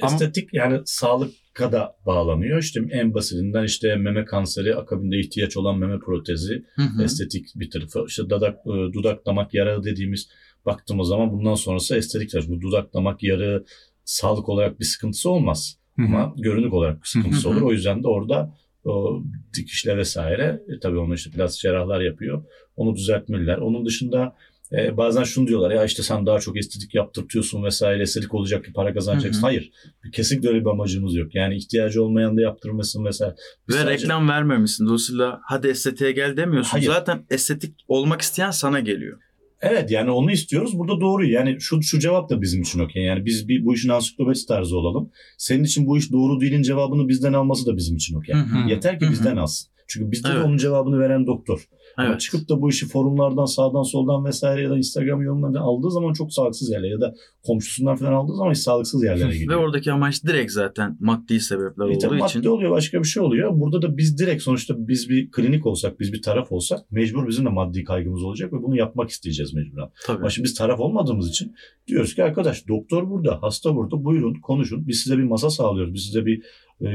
[0.03, 2.59] Ama- Estetik yani sağlıkka da bağlanıyor.
[2.59, 7.03] İşte en basitinden işte meme kanseri akabinde ihtiyaç olan meme protezi Hı hı.
[7.05, 8.05] estetik bir tarafı.
[8.09, 10.29] İşte dadak, e, dudak damak yarağı dediğimiz
[10.67, 12.51] baktığımız zaman bundan sonrası estetik tarafı.
[12.51, 13.65] Bu dudak damak yarağı
[14.05, 15.79] sağlık olarak bir sıkıntısı olmaz.
[15.97, 16.07] Hı hı.
[16.07, 17.57] Ama görünük olarak bir sıkıntısı Hı hı.
[17.57, 17.63] olur.
[17.63, 19.23] O yüzden de orada o
[19.57, 22.45] dikişle vesaire e, tabii onu işte plastik cerrahlar yapıyor.
[22.77, 23.59] Onu düzeltmeliler.
[23.59, 24.37] Onun dışında
[24.73, 28.73] e, bazen şunu diyorlar ya işte sen daha çok estetik yaptırtıyorsun vesaire estetik olacak ki
[28.73, 29.41] para kazanacaksın.
[29.43, 29.47] Hı hı.
[29.47, 29.71] Hayır.
[30.13, 31.35] Kesinlikle öyle bir amacımız yok.
[31.35, 33.35] Yani ihtiyacı olmayan da yaptırmasın vesaire.
[33.69, 34.87] Biz Ve sadece- reklam vermemişsin.
[34.87, 36.71] Dolayısıyla hadi estetiğe gel demiyorsun.
[36.71, 36.87] Hayır.
[36.87, 39.19] Zaten estetik olmak isteyen sana geliyor.
[39.61, 40.79] Evet yani onu istiyoruz.
[40.79, 41.27] Burada doğru.
[41.27, 43.03] Yani şu şu cevap da bizim için okey.
[43.03, 45.11] Yani biz bir, bu işin ansiklopedisi tarzı olalım.
[45.39, 48.35] Senin için bu iş doğru değilin cevabını bizden alması da bizim için okey.
[48.69, 49.13] Yeter ki Hı hı.
[49.13, 49.69] bizden alsın.
[49.89, 50.45] Çünkü bizde de Evet.
[50.45, 51.69] onun cevabını veren doktor.
[51.99, 52.21] Ama Evet.
[52.21, 56.33] çıkıp da bu işi forumlardan sağdan soldan vesaire ya da Instagram yorumlarından aldığı zaman çok
[56.33, 57.15] sağlıksız yerlere ya da
[57.47, 59.61] komşusundan falan aldığı zaman hiç sağlıksız yerlere Ve gidiyor.
[59.61, 62.45] oradaki amaç direkt zaten maddi sebepler E olduğu için.
[62.45, 63.61] oluyor başka bir şey oluyor.
[63.61, 67.45] Burada da biz direkt sonuçta biz bir klinik olsak, biz bir taraf olsak mecbur bizim
[67.45, 69.89] de maddi kaygımız olacak ve bunu yapmak isteyeceğiz mecburen.
[70.07, 70.19] Tabii.
[70.19, 71.55] Ama şimdi biz taraf olmadığımız için
[71.89, 74.89] diyoruz ki arkadaş doktor burada, hasta burada buyurun konuşun.
[74.89, 75.95] Biz size bir masa sağlıyoruz.
[75.95, 76.43] Biz size bir
[76.81, 76.87] e,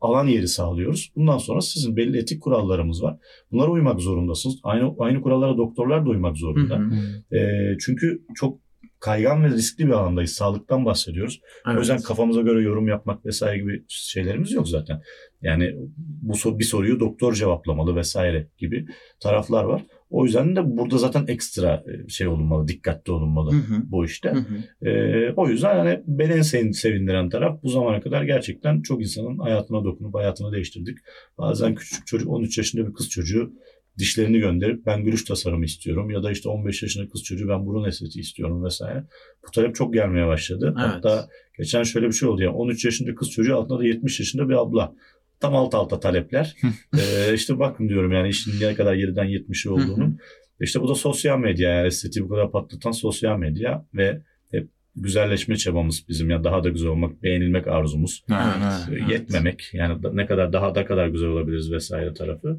[0.00, 1.12] alan yeri sağlıyoruz.
[1.16, 3.16] Bundan sonra sizin belli etik kurallarımız var.
[3.52, 4.56] Bunlara uymak zorundasınız.
[4.62, 6.76] Aynı aynı kurallara doktorlar da uymak Hı zorunda.
[6.78, 7.36] hı.
[7.36, 7.40] E,
[7.80, 8.58] çünkü çok
[9.00, 10.30] kaygan ve riskli bir alandayız.
[10.30, 11.40] Sağlıktan bahsediyoruz.
[11.66, 11.80] O Evet.
[11.80, 15.02] yüzden kafamıza göre yorum yapmak vesaire gibi şeylerimiz yok zaten.
[15.42, 15.74] Yani
[16.22, 18.86] bu bir soruyu doktor cevaplamalı vesaire gibi
[19.20, 19.84] taraflar var.
[20.14, 23.82] O yüzden de burada zaten ekstra e, şey olunmalı, dikkatli olunmalı Hı hı.
[23.86, 24.30] bu işte.
[24.30, 24.88] Hı hı.
[24.88, 29.38] Ee, o yüzden hani beni en sevin- sevindiren taraf bu zamana kadar gerçekten çok insanın
[29.38, 30.98] hayatına dokunup hayatını değiştirdik.
[31.38, 33.52] Bazen küçük çocuk 13 yaşında bir kız çocuğu
[33.98, 37.88] dişlerini gönderip ben gülüş tasarımı istiyorum ya da işte 15 yaşında kız çocuğu ben burun
[37.88, 39.04] estetiği istiyorum vesaire.
[39.46, 40.74] Bu talep çok gelmeye başladı.
[40.78, 40.86] Evet.
[40.86, 44.48] Hatta geçen şöyle bir şey oldu ya 13 yaşında kız çocuğu altında da 70 yaşında
[44.48, 44.94] bir abla.
[45.40, 46.56] Tam alt alta talepler.
[46.98, 50.16] ee, işte bakın diyorum yani işin ne kadar geriden 70'i olduğunu.
[50.60, 54.20] İşte bu da sosyal medya yani estetiği bu kadar patlatan sosyal medya ve
[54.50, 59.00] hep güzelleşme çabamız bizim ya daha da güzel olmak, beğenilmek arzumuz, Yani, Evet.
[59.00, 59.10] evet.
[59.10, 62.58] yetmemek yani ne kadar daha da kadar güzel olabiliriz vesaire tarafı.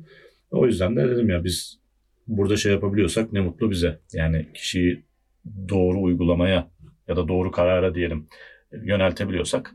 [0.51, 1.79] O yüzden de dedim ya biz
[2.27, 3.99] burada şey yapabiliyorsak ne mutlu bize.
[4.13, 5.03] Yani kişiyi
[5.69, 6.69] doğru uygulamaya
[7.07, 8.27] ya da doğru karara diyelim
[8.83, 9.73] yöneltebiliyorsak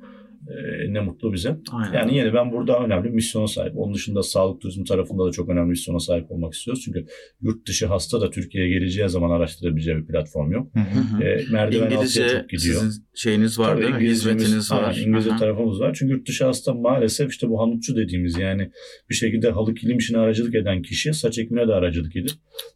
[0.51, 1.57] e, ne mutlu bize.
[1.73, 1.99] Aynen.
[1.99, 3.73] Yani yine ben burada önemli bir misyona sahip.
[3.77, 6.83] Onun dışında sağlık turizmi tarafında da çok önemli bir misyona sahip olmak istiyoruz.
[6.85, 7.07] Çünkü
[7.43, 10.69] yurt dışı hasta da Türkiye'ye geleceği zaman araştırabileceği bir platform yok.
[10.75, 10.85] Hı hı.
[11.01, 11.23] Hı hı.
[11.25, 12.81] E, merdiven altıya İngilizce çok gidiyor.
[12.81, 14.01] sizin şeyiniz var Tabii değil mi?
[14.01, 14.97] Hizmetiniz Aynen, var.
[15.07, 15.39] İngilizce Aha.
[15.39, 15.95] tarafımız var.
[15.99, 18.71] Çünkü yurt dışı hasta maalesef işte bu hanutçu dediğimiz yani
[19.11, 22.31] bir şekilde halı kilim işine aracılık eden kişi saç ekimine de aracılık edip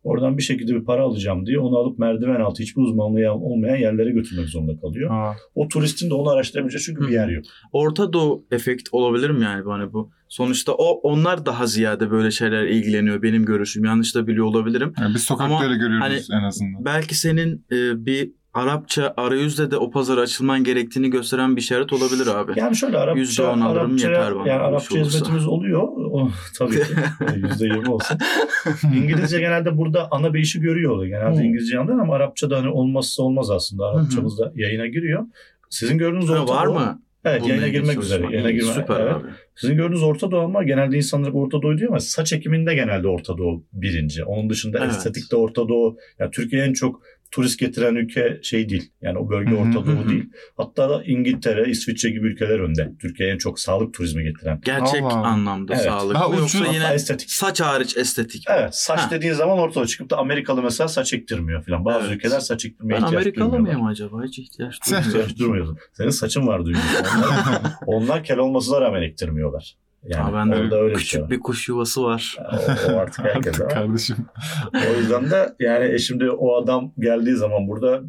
[0.04, 4.10] oradan bir şekilde bir para alacağım diye onu alıp merdiven altı hiçbir uzmanlığı olmayan yerlere
[4.10, 5.10] götürmek zorunda kalıyor.
[5.10, 7.12] Aa, O turistin de onu araştırabileceği çünkü bir Hı.
[7.12, 7.44] yer yok.
[7.72, 10.10] Orta Doğu efekt olabilir mi yani hani bu?
[10.28, 13.84] Sonuçta o onlar daha ziyade böyle şeyler ilgileniyor benim görüşüm.
[13.84, 14.92] Yanlış da biliyor olabilirim.
[15.00, 16.84] yani biz sokakta Ama öyle görüyoruz hani- en azından.
[16.84, 22.26] Belki senin e, bir Arapça arayüzde de o pazara açılman gerektiğini gösteren bir işaret olabilir
[22.26, 22.52] abi.
[22.56, 25.08] Yani şöyle Arapça, Yüzde on alırım, Arapça, yeter bana yani bu Arapça olursa.
[25.08, 25.82] hizmetimiz oluyor.
[25.82, 26.82] O, tabii ki.
[27.36, 28.18] Yüzde yirmi olsun.
[28.94, 31.04] İngilizce genelde burada ana bir işi görüyor.
[31.06, 31.42] Genelde Hı.
[31.44, 33.86] İngilizce anlar ama Arapça da hani olmazsa olmaz aslında.
[33.86, 35.26] Arapçamız da yayına giriyor.
[35.70, 37.02] Sizin gördüğünüz Ha, Orta var mı?
[37.24, 38.22] Evet Bununla yayına girmek üzere.
[38.22, 39.12] Yayına girme, Süper evet.
[39.12, 39.26] abi.
[39.56, 43.38] Sizin gördüğünüz Orta Doğu ama genelde insanlar Orta Doğu diyor ama saç ekiminde genelde Orta
[43.38, 44.24] Doğu birinci.
[44.24, 44.90] Onun dışında Evet.
[44.90, 45.96] estetikte Orta Doğu.
[46.18, 47.02] Yani Türkiye'ye en çok
[47.34, 48.90] turist getiren ülke şey değil.
[49.00, 50.30] Yani o bölge Orta Doğu değil.
[50.56, 52.92] Hatta da İngiltere, İsviçre gibi ülkeler önde.
[53.00, 54.60] Türkiye'ye en çok sağlık turizmi getiren.
[54.64, 55.84] Gerçek Allah anlamda Evet.
[55.84, 57.30] sağlık Daha mı yoksa Hatta yine estetik.
[57.30, 58.44] saç hariç estetik.
[58.48, 59.10] Evet saç Ha.
[59.10, 61.84] dediğin zaman ortaya çıkıp da Amerikalı mesela saç ektirmiyor falan.
[61.84, 62.16] Bazı Evet.
[62.16, 63.72] ülkeler saç ektirmeye Ben ihtiyaç Amerikalı duymuyorlar.
[63.74, 64.24] mıyım acaba?
[64.24, 65.20] Hiç ihtiyaç Sen- duymuyorum.
[65.20, 65.78] ihtiyaç duymuyorsun.
[65.92, 66.90] Senin saçın var duyuyorsun.
[67.16, 69.74] Onlar, onlar kel olmasına rağmen ektirmiyorlar.
[70.08, 72.36] Yani Ha, bende orada öyle küçük şey bir kuş yuvası var.
[72.52, 73.68] O, o artık herkese Artık var.
[73.74, 74.16] kardeşim.
[74.74, 78.02] O yüzden de yani e şimdi o adam geldiği zaman burada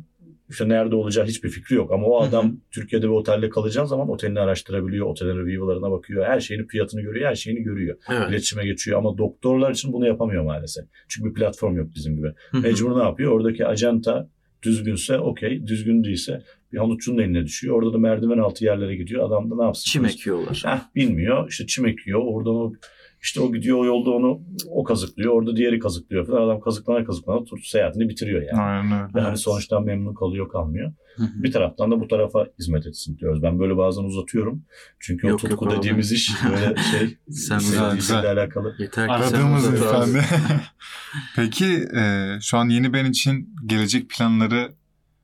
[0.50, 1.92] işte nerede olacağı hiçbir fikri yok.
[1.92, 5.06] Ama o adam Türkiye'de bir otelde kalacağı zaman otelini araştırabiliyor.
[5.08, 6.26] Otelin review'larına bakıyor.
[6.26, 7.30] Her şeyini fiyatını görüyor.
[7.30, 7.98] Her şeyini görüyor.
[8.10, 8.30] Evet.
[8.30, 8.98] İletişime geçiyor.
[9.00, 10.86] Ama doktorlar için bunu yapamıyor maalesef.
[11.08, 12.34] Çünkü bir platform yok bizim gibi.
[12.54, 13.32] Mecbur ne yapıyor?
[13.32, 14.30] Oradaki ajanta
[14.64, 15.68] düzgünse okey.
[15.68, 16.42] Düzgün değilse
[16.74, 17.76] bir hanutçunun eline düşüyor.
[17.76, 19.28] Orada da merdiven altı yerlere gidiyor.
[19.28, 19.84] Adam da ne yapsın?
[19.92, 20.62] Çim ekiyorlar.
[20.66, 21.50] Heh, bilmiyor.
[21.50, 22.22] İşte çim ekiyor.
[22.26, 22.74] Oradan o
[23.22, 25.34] işte o gidiyor o yolda onu o kazıklıyor.
[25.34, 26.42] Orada diğeri kazıklıyor falan.
[26.42, 28.62] Adam kazıklana kazıklana tur seyahatini bitiriyor yani.
[28.62, 29.12] Aynen öyle.
[29.20, 29.40] Yani Evet.
[29.40, 30.94] sonuçtan memnun kalıyor kalmıyor.
[31.16, 31.44] Hı hı.
[31.44, 33.44] Bir taraftan da bu tarafa hizmet etsin diyoruz.
[33.44, 34.64] Ben böyle bazen uzatıyorum.
[35.00, 35.80] Çünkü Yok, o tutku yok abi.
[35.80, 37.60] dediğimiz iş böyle şey Sen
[37.96, 38.76] Güzel, alakalı.
[38.80, 40.18] Yeter ki Aradığımız uzat abi.
[40.18, 40.26] efendi.
[41.36, 41.66] Peki
[41.98, 44.70] e, şu an yeni ben için gelecek planları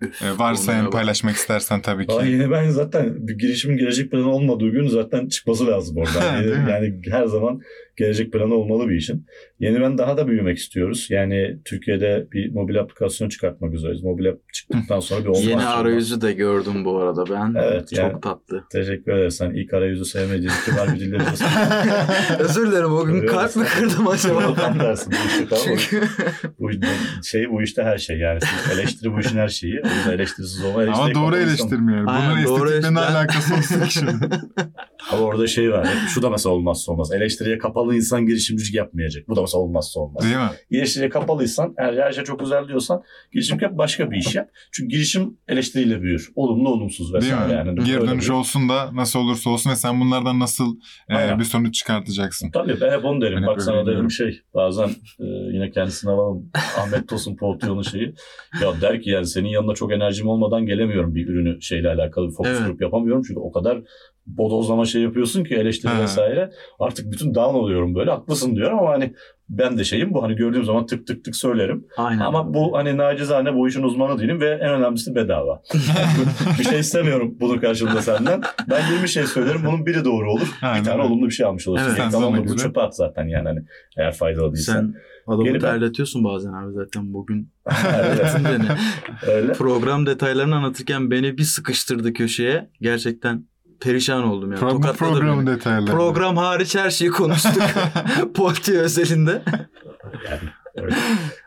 [0.02, 0.92] Üf, e, varsa yani bak.
[0.94, 2.14] paylaşmak istersen tabii ki.
[2.26, 6.44] Yeni ben zaten bir girişimin gelecek planı olmadığı gün zaten çıkması lazım oradan.
[6.46, 6.72] Mi?
[6.72, 7.62] yani her zaman
[8.02, 9.26] gelecek planı olmalı bir işin.
[9.60, 11.08] Yeni ben daha da büyümek istiyoruz.
[11.10, 14.04] Yani Türkiye'de bir mobil aplikasyon çıkartmak üzereyiz.
[14.04, 15.46] Mobil app çıktıktan sonra bir olmaz.
[15.46, 15.74] Yeni sonra.
[15.74, 17.56] arayüzü de gördüm bu arada ben.
[17.64, 18.64] Evet, Çok yani- tatlı.
[18.72, 19.36] Teşekkür ederiz.
[19.36, 21.46] Sen ilk arayüzü sevmediğin kibar bir dille bize
[22.40, 24.54] Özür dilerim o gün kalp mi olsa- kırdım acaba?
[24.54, 25.12] Tam tersi.
[25.12, 25.76] Bu işte, tamam mı?
[25.80, 26.08] Çünkü
[26.60, 26.70] bu,
[27.24, 28.40] şey bu işte her şey yani.
[28.42, 29.82] Siz eleştiri bu işin her şeyi.
[29.86, 30.82] O yüzden eleştirisiz olma.
[30.94, 32.06] Ama doğru eleştirmiyor.
[32.06, 34.12] Bunun estetikle ne alakası olsun ki şimdi?
[35.12, 35.88] Ama orada şey var.
[36.14, 37.12] Şu da mesela olmazsa olmaz.
[37.12, 39.28] Eleştiriye kapalı insan girişimcilik yapmayacak.
[39.28, 40.24] Bu da mesela olmazsa olmaz.
[40.24, 40.50] Değil mi?
[40.72, 44.50] Girişimciye kapalıysan, eğer her şey çok güzel diyorsan girişimcilik yap başka bir iş yap.
[44.72, 46.32] Çünkü girişim eleştiriyle büyür.
[46.36, 47.68] Olumlu olumsuz Değil vesaire mi?
[47.70, 47.84] yani.
[47.86, 50.76] Geri Öyle dönüş bir- olsun da nasıl olursa olsun ve sen bunlardan nasıl
[51.12, 52.52] e, bir sonuç çıkartacaksın.
[52.52, 53.38] Tabii ben hep onu derim.
[53.42, 53.92] Ben Bak sana diyorum.
[53.94, 54.88] derim şey bazen
[55.20, 56.50] e, yine kendisine alalım
[56.80, 58.14] Ahmet Tosun Poltiyon'un şeyi.
[58.62, 62.34] Ya der ki yani senin yanına çok enerjim olmadan gelemiyorum bir ürünü şeyle alakalı bir
[62.34, 62.62] fokus Evet.
[62.68, 63.24] grup yapamıyorum.
[63.28, 63.82] Çünkü o kadar
[64.28, 66.02] bodozlama şey yapıyorsun ki eleştiri Ha.
[66.02, 66.52] vesaire.
[66.80, 68.12] Artık bütün down oluyorum böyle.
[68.12, 69.14] Haklısın diyorum ama hani
[69.50, 71.86] ben de şeyim bu hani gördüğüm zaman tık tık tık söylerim.
[71.98, 72.20] aynen.
[72.20, 75.62] Ama bu hani nacizane bu işin uzmanı değilim ve en önemlisi bedava.
[76.60, 78.42] bir şey istemiyorum bunun karşılığında senden.
[78.70, 80.48] Ben 20 şey söylerim bunun biri doğru olur.
[80.62, 81.86] Aynen Bir tane olumlu bir şey almış olursun.
[81.90, 82.00] Evet.
[82.00, 83.60] Yani tamam da bu çöpe at zaten yani hani
[83.98, 84.74] eğer faydalı değilsen.
[84.74, 84.94] sen
[85.28, 87.50] adamı Geri ben- terletiyorsun bazen abi zaten bugün.
[89.28, 89.52] öyle.
[89.54, 92.70] Program detaylarını anlatırken beni bir sıkıştırdı köşeye.
[92.82, 93.46] Gerçekten
[93.82, 94.62] perişan oldum yani.
[94.62, 95.48] Pro- beni.
[95.48, 95.96] detayları.
[95.96, 97.64] Program hariç her şeyi konuştuk.
[98.36, 99.42] Polti özelinde.
[100.30, 100.50] Yani.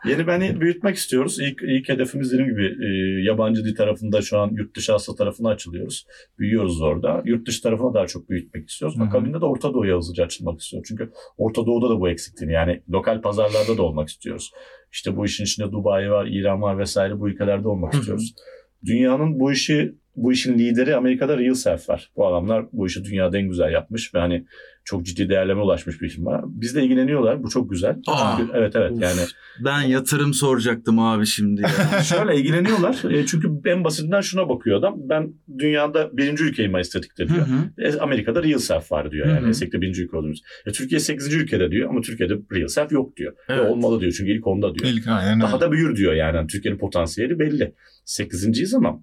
[0.05, 1.39] Yeni beni büyütmek istiyoruz.
[1.39, 2.87] İlk, ilk hedefimiz dediğim gibi e,
[3.23, 6.05] yabancı dil tarafında şu an yurt dışı hasta tarafına açılıyoruz.
[6.39, 7.21] Büyüyoruz orada.
[7.25, 8.97] Yurt dışı tarafına daha çok büyütmek istiyoruz.
[9.01, 10.87] Akabinde de Orta Doğu'ya hızlıca açılmak istiyoruz.
[10.89, 14.51] Çünkü Orta Doğu'da da bu eksikliğini yani lokal pazarlarda da olmak istiyoruz.
[14.91, 18.33] İşte bu işin içinde Dubai var, İran var vesaire bu ülkelerde olmak istiyoruz.
[18.85, 22.11] Dünyanın bu işi bu işin lideri Amerika'da Real Self var.
[22.15, 24.45] Bu adamlar bu işi dünyada en güzel yapmış ve hani
[24.83, 26.41] çok ciddi değerleme ulaşmış bir var.
[26.47, 27.43] Bizle ilgileniyorlar.
[27.43, 27.95] Bu çok güzel.
[28.07, 28.37] Aa.
[28.37, 29.01] Çünkü- evet evet Uf.
[29.01, 29.19] yani
[29.65, 31.61] Ben yatırım soracaktım abi şimdi.
[31.61, 32.01] ya.
[32.03, 33.11] Şöyle ilgileniyorlar.
[33.11, 34.95] E, çünkü en basitinden şuna bakıyor adam.
[34.97, 37.47] Ben dünyada birinci ülkeyim estetikte Hı diyor.
[37.47, 37.81] hı.
[37.81, 39.25] E, Amerika'da Real Self var diyor.
[39.27, 39.49] Hı Yani hı.
[39.49, 40.41] estetikte birinci ülke olduğumuz.
[40.65, 41.33] E, Türkiye 8.
[41.33, 43.33] ülkede diyor ama Türkiye'de Real Self yok diyor.
[43.33, 43.71] E, Evet.
[43.71, 44.91] olmalı diyor çünkü ilk onda diyor.
[44.93, 46.35] İlk aynen Daha da büyür diyor yani.
[46.35, 47.73] Yani Türkiye'nin potansiyeli belli.
[48.05, 49.01] 8.yiz ama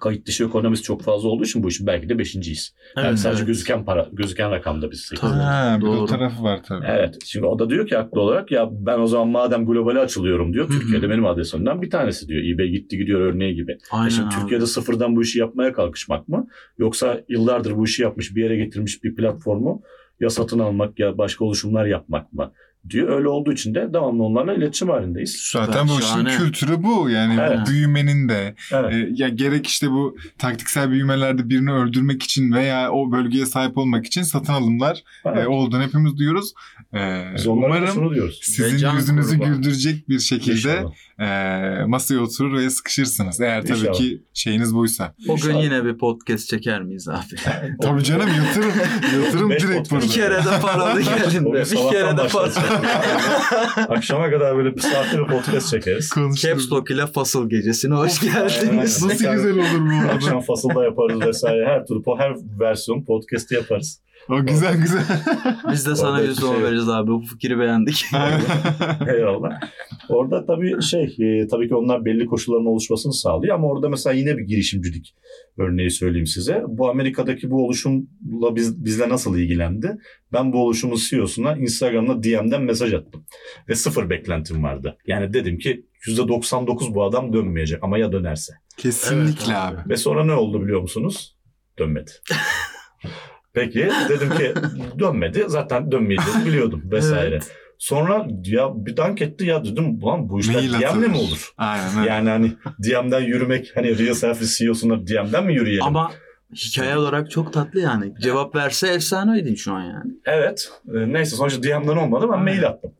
[0.00, 2.74] kayıt dışı ekonomisi çok fazla olduğu için bu işin belki de beşinciyiz.
[2.96, 3.46] Yani Evet, sadece evet.
[3.46, 5.20] gözüken para, gözüken rakamda biz sekiz.
[5.20, 5.32] Tabii.
[5.40, 6.06] Ha, bir de o doğru.
[6.06, 6.86] tarafı var tabii.
[6.88, 7.18] Evet.
[7.24, 10.68] Şimdi o da diyor ki haklı olarak ya ben o zaman madem globale açılıyorum diyor.
[10.68, 12.42] Türkiye'de benim adresimden bir tanesi diyor.
[12.54, 13.72] eBay gitti gidiyor örneği gibi.
[13.72, 14.34] E Aynen Şimdi abi.
[14.40, 16.46] Türkiye'de sıfırdan bu işi yapmaya kalkışmak mı?
[16.78, 19.82] Yoksa yıllardır bu işi yapmış bir yere getirmiş bir platformu
[20.20, 22.52] ya satın almak ya başka oluşumlar yapmak mı?
[22.90, 23.08] Diyor.
[23.18, 25.50] Öyle olduğu için de devamlı onlarla iletişim halindeyiz.
[25.52, 26.36] Zaten bu işin Şahane.
[26.36, 27.10] kültürü bu.
[27.10, 27.58] Yani Evet.
[27.66, 28.92] bu büyümenin de Evet.
[28.92, 34.06] e, ya gerek işte bu taktiksel büyümelerde birini öldürmek için veya o bölgeye sahip olmak
[34.06, 35.44] için satın alımlar Evet.
[35.44, 36.52] e, olduğunu hepimiz duyuyoruz.
[36.94, 38.40] E, Biz umarım diyoruz.
[38.42, 39.54] sizin yüzünüzü kurban.
[39.54, 40.84] güldürecek bir şekilde
[41.18, 41.80] İnşallah.
[41.82, 43.40] e, masaya oturur ve sıkışırsınız.
[43.40, 43.94] Eğer tabii İnşallah.
[43.98, 45.14] ki şeyiniz buysa.
[45.28, 45.64] O gün İnşallah.
[45.64, 47.24] yine bir podcast çeker miyiz abi?
[47.82, 48.72] Tabii canım yatırım.
[49.24, 50.16] yatırım direkt podcast.
[50.16, 50.42] bir burada.
[50.42, 51.60] kere de paralı gelin be.
[51.62, 52.52] Bir kere de paralı.
[53.88, 56.10] Akşama kadar böyle bir saatte bir podcast çekeriz.
[56.42, 59.02] Caps Lock ile Fasıl gecesine hoş geldiniz.
[59.04, 60.12] Nasıl güzel olur bu arada.
[60.12, 61.66] Akşam fasılda yaparız vesaire.
[61.66, 64.00] Her türlü her versiyon podcast'i yaparız.
[64.28, 65.02] O güzel güzel.
[65.72, 67.10] Biz de sana Orada yüz bir şey- veririz abi.
[67.10, 68.04] Bu fikri beğendik.
[69.08, 69.60] Eyvallah.
[70.08, 74.38] Orada tabii şey, e, tabii ki onlar belli koşulların oluşmasını sağlıyor ama orada mesela yine
[74.38, 75.14] bir girişimcilik
[75.58, 76.62] örneği söyleyeyim size.
[76.68, 79.98] Bu Amerika'daki bu oluşumla biz, bizle nasıl ilgilendi?
[80.32, 83.24] Ben bu oluşumun CEO'suna Instagram'da DM'den mesaj attım.
[83.68, 84.96] Ve sıfır beklentim vardı.
[85.06, 88.52] Yani dedim ki %99 bu adam dönmeyecek ama ya dönerse.
[88.76, 89.88] Kesinlikle Evet abi.
[89.88, 91.36] Ve sonra ne oldu biliyor musunuz?
[91.78, 92.10] Dönmedi.
[93.58, 94.54] Peki dedim ki
[94.98, 95.44] dönmedi.
[95.46, 97.28] Zaten dönmeyeceğini biliyordum vesaire.
[97.28, 97.50] Evet.
[97.78, 101.06] Sonra ya bir dank etti ya dedim ulan bu işler Mail DM'le atılır.
[101.06, 101.52] mi olur?
[101.58, 102.08] Aynen öyle.
[102.10, 102.52] Yani hani
[102.82, 105.84] DM'den yürümek hani Real Selfie CEO'suna DM'den mi yürüyelim?
[105.84, 106.10] Ama
[106.54, 108.12] hikaye olarak çok tatlı yani.
[108.22, 110.12] Cevap verse efsaneydin şu an yani.
[110.26, 110.70] Evet.
[110.94, 112.92] e, neyse sonuçta DM'den olmadı ben mail attım.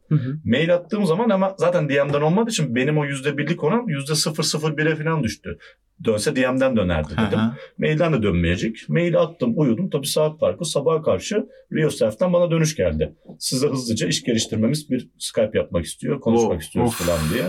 [0.44, 4.96] Mail attığım zaman ama zaten DM'den olmadığı için benim o yüzde birlik oran yüzde 001'e
[4.96, 5.59] falan düştü.
[6.05, 7.38] Dönse DM'den dönerdi Hı dedim.
[7.38, 7.53] hı.
[7.78, 8.76] Mailden de dönmeyecek.
[8.88, 9.90] Mail attım, uyudum.
[9.90, 13.14] Tabii saat farkı sabaha karşı Rio Self'ten bana dönüş geldi.
[13.38, 17.07] Size hızlıca iş geliştirmemiz bir Skype yapmak istiyor, konuşmak Wow, istiyoruz of.
[17.07, 17.42] falan diye.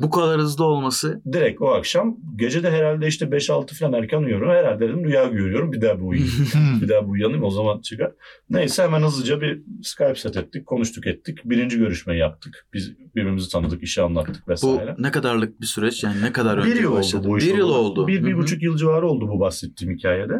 [0.00, 4.50] Bu kadar hızlı olması Direkt o akşam gece de herhalde işte 5-6 falan erken uyuyorum.
[4.50, 5.72] Herhalde dedim rüya görüyorum.
[5.72, 6.32] Bir daha bir uyuyayım.
[6.82, 8.12] bir daha bir uyanayım o zaman çıkar.
[8.50, 10.66] Neyse hemen hızlıca bir Skype set ettik.
[10.66, 11.38] Konuştuk ettik.
[11.44, 12.66] Birinci görüşmeyi yaptık.
[12.72, 14.94] Biz birbirimizi tanıdık, işi anlattık bu vesaire.
[14.98, 17.20] ne kadarlık bir süreç yani ne kadar önce Bir yıl başladı?
[17.22, 17.44] oldu bu iş.
[17.44, 17.78] Bir yıl olalı.
[17.78, 18.06] oldu.
[18.06, 20.34] Bir, bir buçuk yıl civarı oldu bu bahsettiğim hikayede.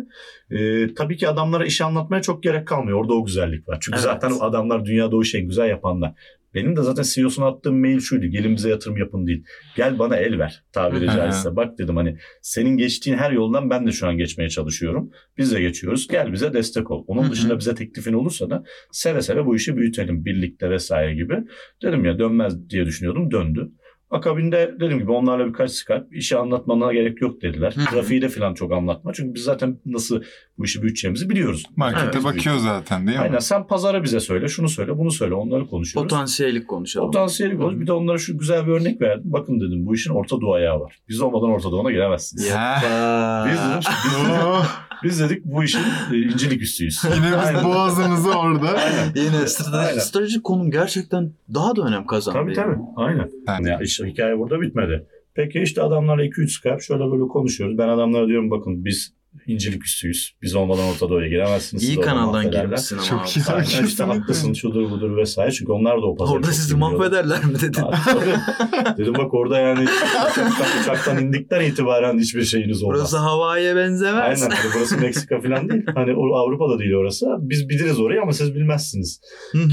[0.51, 3.01] Ee, tabii ki adamlara işi anlatmaya çok gerek kalmıyor.
[3.01, 3.79] Orada o güzellik var.
[3.81, 4.05] Çünkü Evet.
[4.05, 6.15] zaten adamlar dünyada o en güzel yapanlar.
[6.55, 8.27] Benim de zaten CEO'suna attığım mail şuydu.
[8.27, 9.45] Gelin bize yatırım yapın değil.
[9.77, 11.57] Gel bana el ver tabiri caizse.
[11.57, 15.11] Bak dedim hani senin geçtiğin her yoldan ben de şu an geçmeye çalışıyorum.
[15.39, 16.09] Biz de geçiyoruz.
[16.09, 17.05] Gel bize destek ol.
[17.07, 21.39] Onun dışında bize teklifin olursa da seve seve bu işi büyütelim birlikte vesaire gibi.
[21.83, 23.31] Dedim ya dönmez diye düşünüyordum.
[23.31, 23.71] Döndü.
[24.11, 27.75] Akabinde dediğim gibi onlarla birkaç Skype işi anlatmana gerek yok dediler.
[27.91, 29.13] Trafiği de falan çok anlatma.
[29.13, 30.23] Çünkü biz zaten nasıl
[30.59, 31.63] bu işi büyüteceğimizi biliyoruz.
[31.77, 32.25] Markete Evet.
[32.25, 33.23] bakıyor zaten değil mi?
[33.25, 35.35] Aynen sen pazara bize söyle, şunu söyle, bunu söyle.
[35.35, 36.11] Onları konuşuyoruz.
[36.11, 37.07] Potansiyellik konuşalım.
[37.07, 37.81] Potansiyeli konuş.
[37.81, 39.25] Bir de onlara şu güzel bir örnek verdim.
[39.33, 40.99] Bakın dedim bu işin Orta Doğu ayağı var.
[41.09, 42.47] Biz olmadan Orta Doğu'na giremezsiniz.
[42.47, 43.47] Ya.
[43.53, 43.87] Biz.
[45.03, 45.81] biz, dedik bu işin
[46.13, 47.05] e, incelik üstüyüz.
[47.17, 47.65] Yine biz Aynen.
[47.65, 48.79] boğazımızı orada.
[49.15, 52.39] Yine stratejik, stratejik konum gerçekten daha da önem kazandı.
[52.39, 52.77] Tabii tabii.
[52.97, 53.31] Aynen.
[53.49, 53.69] Yani.
[53.69, 55.07] Ya işte hikaye burada bitmedi.
[55.35, 57.79] Peki işte adamlarla 2-3 Skype şöyle böyle konuşuyoruz.
[57.79, 59.15] Ben adamlara diyorum bakın biz
[59.47, 60.33] incelik üstüyüz.
[60.43, 61.89] Biz olmadan Orta Doğu'ya giremezsiniz.
[61.89, 63.07] İyi kanaldan girmişsin ama.
[63.07, 63.29] Çok abi.
[63.29, 63.45] iyi.
[63.55, 65.51] Aynen işte haklısın şudur budur vesaire.
[65.53, 67.83] Çünkü onlar da o pazarı Orada sizi mahvederler mi dedin?
[67.83, 68.97] Abi.
[68.99, 69.81] Dedim bak orada yani
[70.35, 72.99] uçaktan, uçaktan indikten itibaren hiçbir şeyiniz olmaz.
[72.99, 74.43] Burası Hawaii'ye benzemez.
[74.43, 75.83] Aynen hani burası Meksika falan değil.
[75.95, 77.27] Hani o Avrupa'da değil orası.
[77.39, 79.21] Biz biliriz orayı ama siz bilmezsiniz.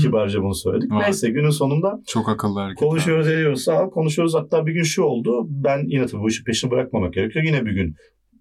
[0.01, 0.91] Kibarca bunu söyledik.
[0.91, 1.03] Var.
[1.03, 2.79] Neyse günün sonunda Çok akıllı hareket.
[2.79, 3.91] konuşuyoruz ediyoruz sağ ol.
[3.91, 5.45] Konuşuyoruz hatta bir gün şu oldu.
[5.49, 7.45] Ben yine tabii bu işi peşini bırakmamak gerekiyor.
[7.45, 7.95] Yine bir gün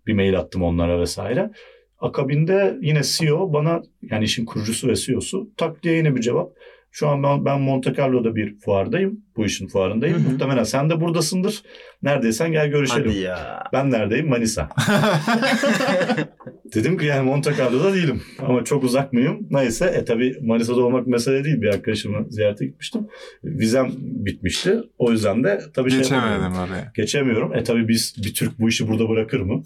[0.06, 1.50] bir mail attım onlara vesaire.
[1.98, 6.52] Akabinde yine CEO bana yani işin kurucusu ve CEO'su tak diye yine bir cevap.
[6.92, 9.20] Şu an ben, ben Monte Carlo'da bir fuardayım.
[9.36, 10.16] Bu işin fuarındayım.
[10.16, 10.32] Hı hı.
[10.32, 11.46] Muhtemelen sen de buradasın.
[12.02, 13.06] Neredeysen gel görüşelim.
[13.10, 13.62] Hadi ya.
[13.72, 14.28] Ben neredeyim?
[14.28, 14.68] Manisa.
[16.74, 18.22] Dedim ki yani Monte Carlo'da değilim.
[18.38, 19.46] Ama çok uzak mıyım?
[19.50, 19.86] Neyse.
[19.86, 21.60] E tabi Manisa'da olmak mesele değil.
[21.60, 23.06] Bir arkadaşımı ziyarete gitmiştim.
[23.44, 24.78] Vizem bitmişti.
[24.98, 26.70] O yüzden de tabii şey Geçemedim yapamıyorum.
[26.72, 26.92] oraya.
[26.96, 27.54] Geçemiyorum.
[27.54, 29.62] E tabi biz bir Türk bu işi burada bırakır mı?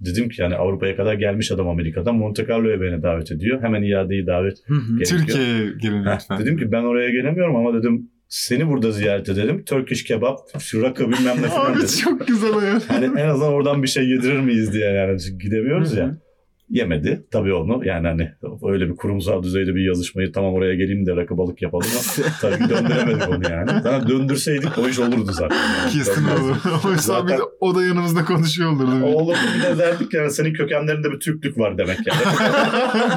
[0.00, 3.62] Dedim ki yani Avrupa'ya kadar gelmiş adam Amerika'dan Monte Carlo'ya beni davet ediyor.
[3.62, 4.56] Hemen iadeyi davet
[4.98, 5.20] gerekiyor.
[5.20, 6.38] Türkiye'ye gelin lütfen.
[6.38, 9.64] dedim ki ben oraya gelemiyorum ama dedim seni burada ziyaret edelim.
[9.64, 11.88] Turkish kebap, şu rakı bilmem ne falan Abi dedim.
[12.04, 12.80] çok güzel hayal.
[12.88, 16.18] Hani en azından oradan bir şey yedirir miyiz diye yani Çünkü gidemiyoruz ya.
[16.70, 17.84] Yemedi tabii onu.
[17.84, 18.30] Yani hani
[18.72, 22.70] öyle bir kurumsal düzeyde bir yazışmayı tamam oraya geleyim de rakı balık yapalım ama tabii
[22.70, 23.70] döndüremedik onu yani.
[23.70, 25.56] Zaten döndürseydik o iş olurdu zaten.
[25.56, 25.92] Yani.
[25.92, 26.56] Kesin olur.
[26.88, 29.04] Oysa de o da yanımızda konuşuyor olurdu.
[29.04, 32.20] Oğlum bir de derdik yani senin kökenlerinde bir Türklük var demek yani.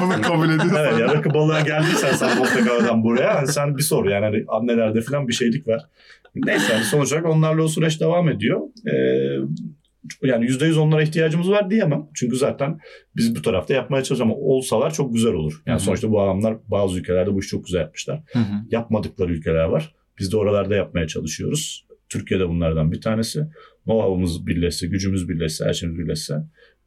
[0.02, 0.76] Bunu kabul ediyorsun.
[0.78, 5.00] evet ya rakı balığa geldiysen sen Portekala'dan buraya hani sen bir sor yani hani annelerde
[5.00, 5.82] falan bir şeylik var.
[6.34, 8.60] Neyse yani sonuç olarak onlarla o süreç devam ediyor.
[8.86, 8.92] Ee,
[10.22, 12.06] yani %100 onlara ihtiyacımız var diyemem.
[12.14, 12.78] Çünkü zaten
[13.16, 15.62] biz bu tarafta yapmaya çalışıyoruz ama olsalar çok güzel olur.
[15.66, 15.84] Yani Hı hı.
[15.84, 18.22] sonuçta bu adamlar bazı ülkelerde bu işi çok güzel yapmışlar.
[18.32, 18.54] Hı hı.
[18.70, 19.94] Yapmadıkları ülkeler var.
[20.18, 21.86] Biz de oralarda yapmaya çalışıyoruz.
[22.08, 23.40] Türkiye'de bunlardan bir tanesi.
[23.86, 26.34] Know-how'ımız birleşse, gücümüz birleşse, her şeyimiz birleşse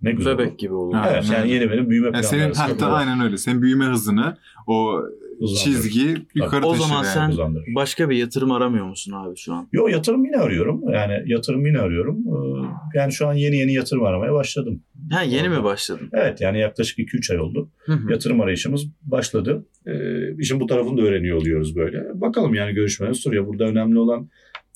[0.02, 0.40] ne güzel olur.
[0.42, 0.98] Bebek gibi olur.
[1.12, 2.28] Evet yani yeni benim büyüme Yani planları.
[2.30, 3.38] senin hatta aynen öyle.
[3.38, 4.38] Senin büyüme hızını
[4.68, 5.02] o
[5.40, 5.82] Uzandırır.
[5.82, 7.14] çizgi yukarı O zaman yani.
[7.14, 7.76] sen Uzandırır.
[7.76, 9.68] başka bir yatırım aramıyor musun abi şu an?
[9.72, 10.82] Yo yatırım yine arıyorum.
[10.94, 12.18] Yani yatırım yine arıyorum.
[12.18, 14.84] Ee, Yani şu an yeni yeni yatırım aramaya başladım.
[15.12, 15.58] Ha yeni Oldu.
[15.58, 16.10] mi başladın?
[16.14, 17.70] Evet yani yaklaşık 2-3 ay oldu.
[17.86, 18.12] Hı hı.
[18.12, 19.66] Yatırım arayışımız başladı.
[19.88, 22.04] Ee, işin bu tarafını da öğreniyor oluyoruz böyle.
[22.22, 23.48] Bakalım yani görüşmeler soruyor.
[23.48, 24.30] Burada önemli olan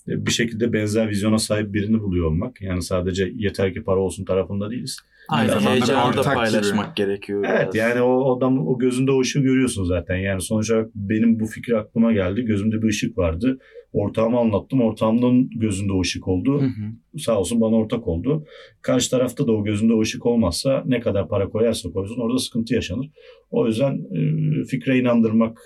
[0.07, 2.61] e, bir şekilde benzer vizyona sahip birini buluyor olmak.
[2.61, 4.99] Yani sadece yeter ki para olsun tarafında değiliz.
[5.29, 7.45] Aynen zamanda bir heyecanı da ortak paylaşmak gerekiyor.
[7.47, 7.75] Evet biraz.
[7.75, 10.15] yani o adam o gözünde o ışığı görüyorsun zaten.
[10.15, 12.41] Yani sonuç olarak benim bu fikir aklıma geldi.
[12.41, 13.59] Gözümde bir ışık vardı.
[13.93, 14.81] Ortağıma anlattım.
[14.81, 16.61] Ortağımın gözünde o ışık oldu.
[16.61, 17.19] Hı hı.
[17.19, 18.45] sağ olsun bana ortak oldu.
[18.81, 22.73] Karşı tarafta da o gözünde o ışık olmazsa ne kadar para koyarsa koysun orada sıkıntı
[22.73, 23.09] yaşanır.
[23.51, 25.61] O yüzden e, fikre inandırmak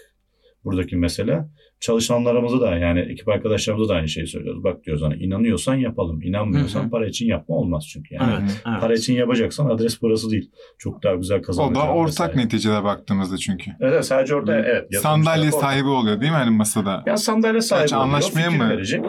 [0.64, 1.46] buradaki mesele.
[1.82, 4.64] Çalışanlarımıza da yani ekip arkadaşlarımıza da aynı şeyi söylüyoruz.
[4.64, 6.22] Bak diyoruz hani inanıyorsan yapalım.
[6.22, 6.90] İnanmıyorsan Hı hı.
[6.90, 8.16] para için yapma olmaz çünkü.
[8.16, 8.34] Yani.
[8.42, 8.82] Evet, evet.
[8.82, 10.52] Para için yapacaksan adres burası değil.
[10.78, 11.88] Çok daha güzel O kazanacağın.
[11.88, 12.38] da ortak vesaire.
[12.46, 13.72] neticede baktığımızda çünkü.
[13.80, 14.68] Evet sadece orada evet.
[14.68, 17.04] yatırımcı Sandalye sahibi oluyor değil mi hani masada?
[17.06, 18.08] Yani sandalye sahibi Gerçi oluyor.
[18.08, 18.70] anlaşmaya mı?
[18.70, 19.06] Verecek.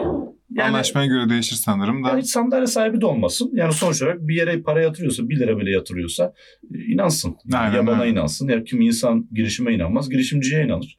[0.51, 2.07] Yani, Anlaşmaya göre değişir sanırım da.
[2.09, 3.51] Yani hiç sandalye sahibi de olmasın.
[3.53, 6.33] Yani sonuç olarak bir yere para yatırıyorsa, 1 lira bile yatırıyorsa
[6.75, 7.35] e, inansın.
[7.51, 8.13] Yani Aynen, ya bana aynen.
[8.13, 10.97] inansın ya kim insan girişime inanmaz, girişimciye inanır.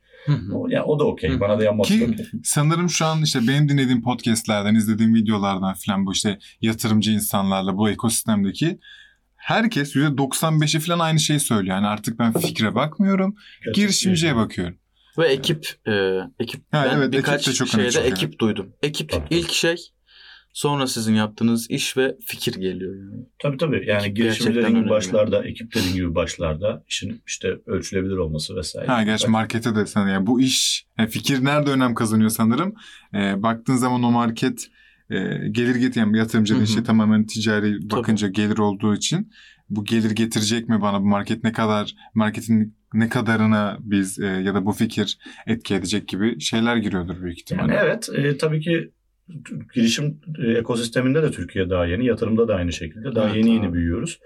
[0.53, 1.41] O, ya o da okey.
[1.41, 2.27] Bana da yanması Ki- da okey.
[2.45, 7.91] Sanırım şu an işte benim dinlediğim podcastlerden, izlediğim videolardan falan bu işte yatırımcı insanlarla bu
[7.91, 8.79] ekosistemdeki
[9.37, 11.77] herkes %95'i falan aynı şeyi söylüyor.
[11.77, 13.73] Yani artık ben fikre bakmıyorum, Gerçekten.
[13.83, 14.77] girişimciye bakıyorum.
[15.19, 15.93] Ve ekip e,
[16.39, 18.13] ekip Ha, ben evet, ekip birkaç de çok şeyde çıkıyor.
[18.13, 18.73] ekip duydum.
[18.83, 19.77] Ekip ilk şey
[20.55, 23.27] sonra sizin yaptığınız iş ve fikir geliyor yani.
[23.39, 23.85] Tabii tabii.
[23.87, 28.87] Yani Ekip dediğin gibi başlarda, ekip dediğin gibi başlarda işin işte ölçülebilir olması vesaire.
[28.87, 32.75] Ha gerçi markete de sana yani bu iş yani fikir nerede önem kazanıyor sanırım.
[33.15, 34.67] Ee, baktığın zaman o market
[35.11, 35.17] e,
[35.51, 36.65] gelir getiren bir yatırımcı Hı da hı.
[36.65, 39.33] işte tamamen ticari bakınca gelir olduğu için
[39.71, 44.55] bu gelir getirecek mi bana bu market ne kadar marketin ne kadarına biz e, ya
[44.55, 47.75] da bu fikir etki edecek gibi şeyler giriyordur büyük ihtimalle.
[47.75, 48.91] Yani evet e, tabii ki
[49.75, 53.67] girişim e, ekosisteminde de Türkiye daha yeni, yatırımda da aynı şekilde daha Evet, yeni yeni
[53.67, 53.73] abi.
[53.73, 54.21] büyüyoruz.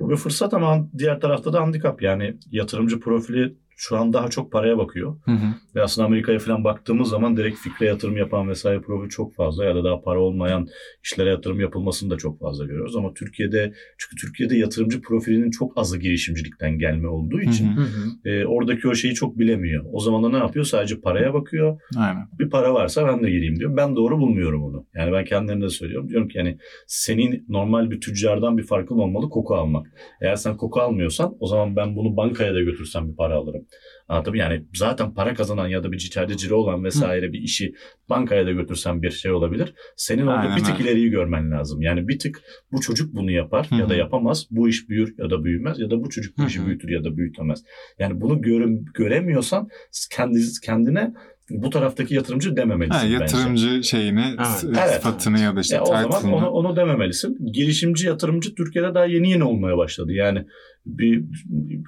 [0.00, 2.02] Bu bir fırsat ama diğer tarafta da handikap.
[2.02, 5.16] Yani yatırımcı profili şu an daha çok paraya bakıyor.
[5.24, 5.46] Hı hı.
[5.74, 9.74] Ve aslında Amerika'ya falan baktığımız zaman direkt fikre yatırım yapan vesaire profil çok fazla ya
[9.74, 10.68] da daha para olmayan
[11.04, 12.96] işlere yatırım yapılmasını da çok fazla görüyoruz.
[12.96, 18.46] Ama Türkiye'de çünkü Türkiye'de yatırımcı profilinin çok azı girişimcilikten gelme olduğu için Hı Hı e,
[18.46, 19.84] oradaki o şeyi çok bilemiyor.
[19.92, 20.64] O zaman da ne yapıyor?
[20.64, 22.28] Sadece paraya bakıyor Aynen.
[22.38, 23.76] bir para varsa ben de gireyim diyor.
[23.76, 24.86] Ben doğru bulmuyorum onu.
[24.94, 26.08] Yani ben kendilerine de söylüyorum.
[26.08, 29.86] Diyorum ki yani senin normal bir tüccardan bir farkın olmalı koku almak.
[30.20, 33.66] Eğer sen koku almıyorsan o zaman ben bunu bankaya da götürsem bir para alırım.
[34.08, 34.34] Anladın?
[34.34, 35.98] Yani zaten para kazanan ya da bir
[36.36, 37.74] ciro olan vesaire bir işi
[38.08, 39.74] bankaya da götürsem bir şey olabilir.
[39.96, 41.82] Senin orada Aynen bir tık ileriyi görmen lazım.
[41.82, 42.42] Yani bir tık
[42.72, 43.98] bu çocuk bunu yapar Hı ya da hı.
[43.98, 44.46] yapamaz.
[44.50, 46.66] Bu iş büyür ya da büyümez ya da bu çocuk bu Hı işi hı.
[46.66, 47.62] büyütür ya da büyütemez.
[47.98, 49.68] Yani bunu görüm, göremiyorsan
[50.10, 51.12] kendi, kendine
[51.50, 53.14] bu taraftaki yatırımcı dememelisin Ha, bence.
[53.14, 54.46] yatırımcı şeyini, Evet.
[54.46, 54.90] s- Evet.
[54.94, 57.38] sıfatını ya da işte Ya o zaman onu, onu dememelisin.
[57.52, 60.12] Girişimci, yatırımcı Türkiye'de daha yeni yeni olmaya başladı.
[60.12, 60.44] Yani
[60.86, 61.24] bir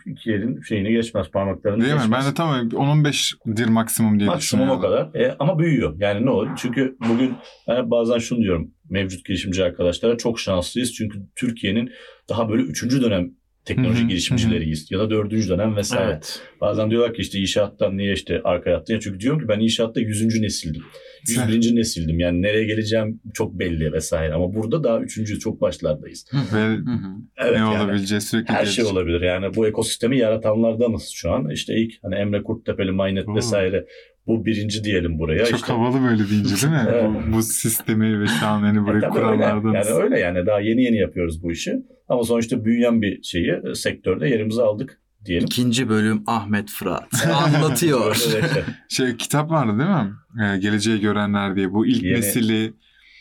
[0.07, 1.99] iki elin şeyini geçmez, parmaklarını Değil mi?
[2.01, 2.25] geçmez.
[2.25, 5.11] Ben de tam 10-15'dir maksimum diye Maksimum o düşünüyorum.
[5.13, 5.21] kadar.
[5.25, 5.95] E, ama büyüyor.
[5.99, 6.49] Yani ne olur?
[6.57, 7.35] Çünkü bugün
[7.69, 10.93] ben bazen şunu diyorum mevcut girişimci arkadaşlara çok şanslıyız.
[10.93, 11.91] Çünkü Türkiye'nin
[12.29, 13.31] daha böyle üçüncü dönem
[13.65, 14.91] teknoloji Hı hı, girişimcileriyiz.
[14.91, 16.11] Ya da dördüncü dönem vesaire.
[16.13, 16.43] Evet.
[16.61, 18.95] Bazen diyorlar ki işte inşaattan niye işte arkaya attın?
[18.95, 20.83] Ya Çünkü diyorum ki ben inşaatta yüzüncü nesildim.
[21.29, 21.77] 101.
[21.77, 22.21] nesildim.
[22.21, 24.35] Yani nereye geleceğim çok belli vesaire.
[24.35, 26.27] Ama burada daha üçüncü çok başlardayız.
[26.55, 27.15] Ve Hı hı.
[27.37, 27.79] Evet ne yani.
[27.79, 28.91] olabileceği sürekli Her şey gelişiyor.
[28.91, 29.21] olabilir.
[29.21, 31.51] Yani bu ekosistemi yaratanlardanız şu an.
[31.51, 33.35] İşte ilk hani Emre Kurttepeli, Maynet Oo.
[33.37, 33.87] vesaire
[34.27, 35.45] bu birinci diyelim buraya.
[35.47, 36.87] Çok işte, havalı böyle deyince değil mi?
[36.93, 37.05] Evet.
[37.29, 39.09] bu, bu sistemi ve şu an hani E, öyle.
[39.09, 39.89] kuranlardanız.
[39.89, 41.75] Yani öyle yani daha yeni yeni yapıyoruz bu işi.
[42.09, 45.47] Ama sonuçta büyüyen bir şeyi e, sektörde yerimizi aldık diyelim.
[45.47, 48.17] İkinci bölüm Ahmet Fırat anlatıyor.
[48.89, 50.13] Şey kitap vardı değil mi?
[50.45, 51.73] Ee, Geleceği Görenler diye.
[51.73, 52.73] Bu ilk Yeni- nesili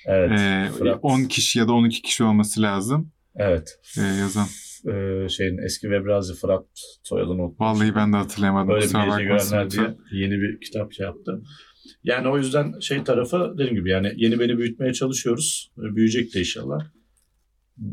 [0.05, 0.39] evet.
[0.39, 0.99] e, Fırat.
[1.01, 3.79] 10 kişi ya da 12 kişi olması lazım Evet.
[3.97, 4.47] e, yazan.
[4.87, 6.65] E, şeyin eski Webrazi Fırat
[7.03, 7.55] soyadını unuttum.
[7.59, 8.69] Vallahi ben de hatırlayamadım.
[8.69, 11.41] Böyle bir gece görenler diye yeni bir kitap şey yaptı.
[12.03, 15.71] Yani o yüzden şey tarafı dediğim gibi yani yeni beni büyütmeye çalışıyoruz.
[15.77, 16.79] E, Büyüyecek de inşallah.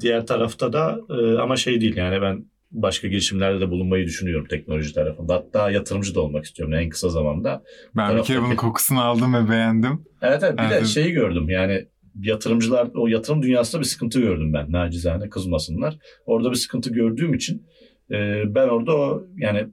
[0.01, 4.95] Diğer tarafta da e, ama şey değil yani ben başka girişimlerde de bulunmayı düşünüyorum teknoloji
[4.95, 5.35] tarafında.
[5.35, 7.63] Hatta yatırımcı da olmak istiyorum en kısa zamanda.
[7.97, 10.05] Ben bir kere bunun kokusunu aldım ve beğendim.
[10.23, 10.87] Evet evet bir de Evet.
[10.87, 11.89] şeyi gördüm yani
[12.23, 15.99] yatırımcılar o yatırım dünyasında bir sıkıntı gördüm ben nacizane kızmasınlar.
[16.27, 17.67] Orada bir sıkıntı gördüğüm için
[18.11, 19.67] e, ben orada o yani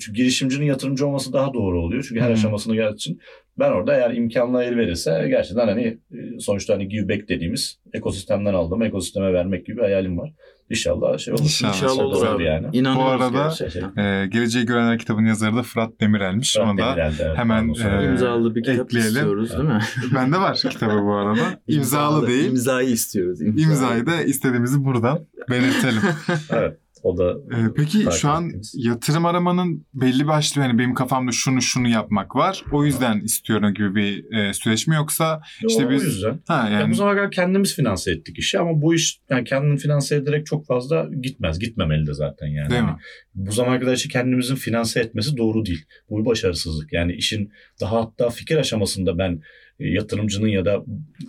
[0.00, 2.06] çünkü girişimcinin yatırımcı olması daha doğru oluyor.
[2.08, 2.32] Çünkü her Hı.
[2.32, 3.20] aşamasını geldiği için
[3.58, 8.54] ben orada eğer imkanla el verirse gerçekten hani e, sonuçta hani give back dediğimiz ekosistemden
[8.54, 10.32] aldığım ekosisteme vermek gibi bir hayalim var.
[10.70, 11.42] İnşallah şey olur.
[11.42, 11.74] İnşallah.
[11.74, 12.44] İnşallah olur Olur abi.
[12.44, 12.66] yani.
[12.72, 14.02] İnanıyoruz Bu arada-.
[14.02, 16.52] Ee, Geleceği Görenler kitabının yazarı da Fırat Demirel'miş.
[16.54, 19.12] Fırat Onu da Demirel'de, evet, hemen, e, İmzalı bir kitap ekleyelim.
[19.14, 19.80] istiyoruz değil mi?
[20.14, 21.40] bende var kitabı bu arada.
[21.68, 22.50] İmzalı değil.
[22.50, 23.40] İmzayı istiyoruz.
[23.40, 25.18] İmzayı da istediğimizi buradan
[25.50, 26.02] belirtelim.
[26.50, 26.78] Evet.
[27.06, 28.74] O da Ee, peki şu an ettiğimiz.
[28.78, 32.64] yatırım aramanın belli başlı yani benim kafamda şunu şunu yapmak var.
[32.72, 36.40] O yüzden istiyorum gibi bir e, süreç mi yoksa İşte o biz- yüzden.
[36.48, 39.76] ha Ya yani bu zamana kadar kendimiz finanse ettik işi ama bu iş yani kendini
[39.78, 41.58] finanse ederek çok fazla gitmez.
[41.58, 42.70] Gitmemeli de zaten yani.
[42.70, 42.98] değil Hani mi?
[43.34, 45.84] Bu zamana kadar işi kendimizin finanse etmesi doğru değil.
[46.10, 46.92] Bu bir başarısızlık.
[46.92, 49.40] Yani işin daha hatta fikir aşamasında ben
[49.78, 50.84] yatırımcının ya da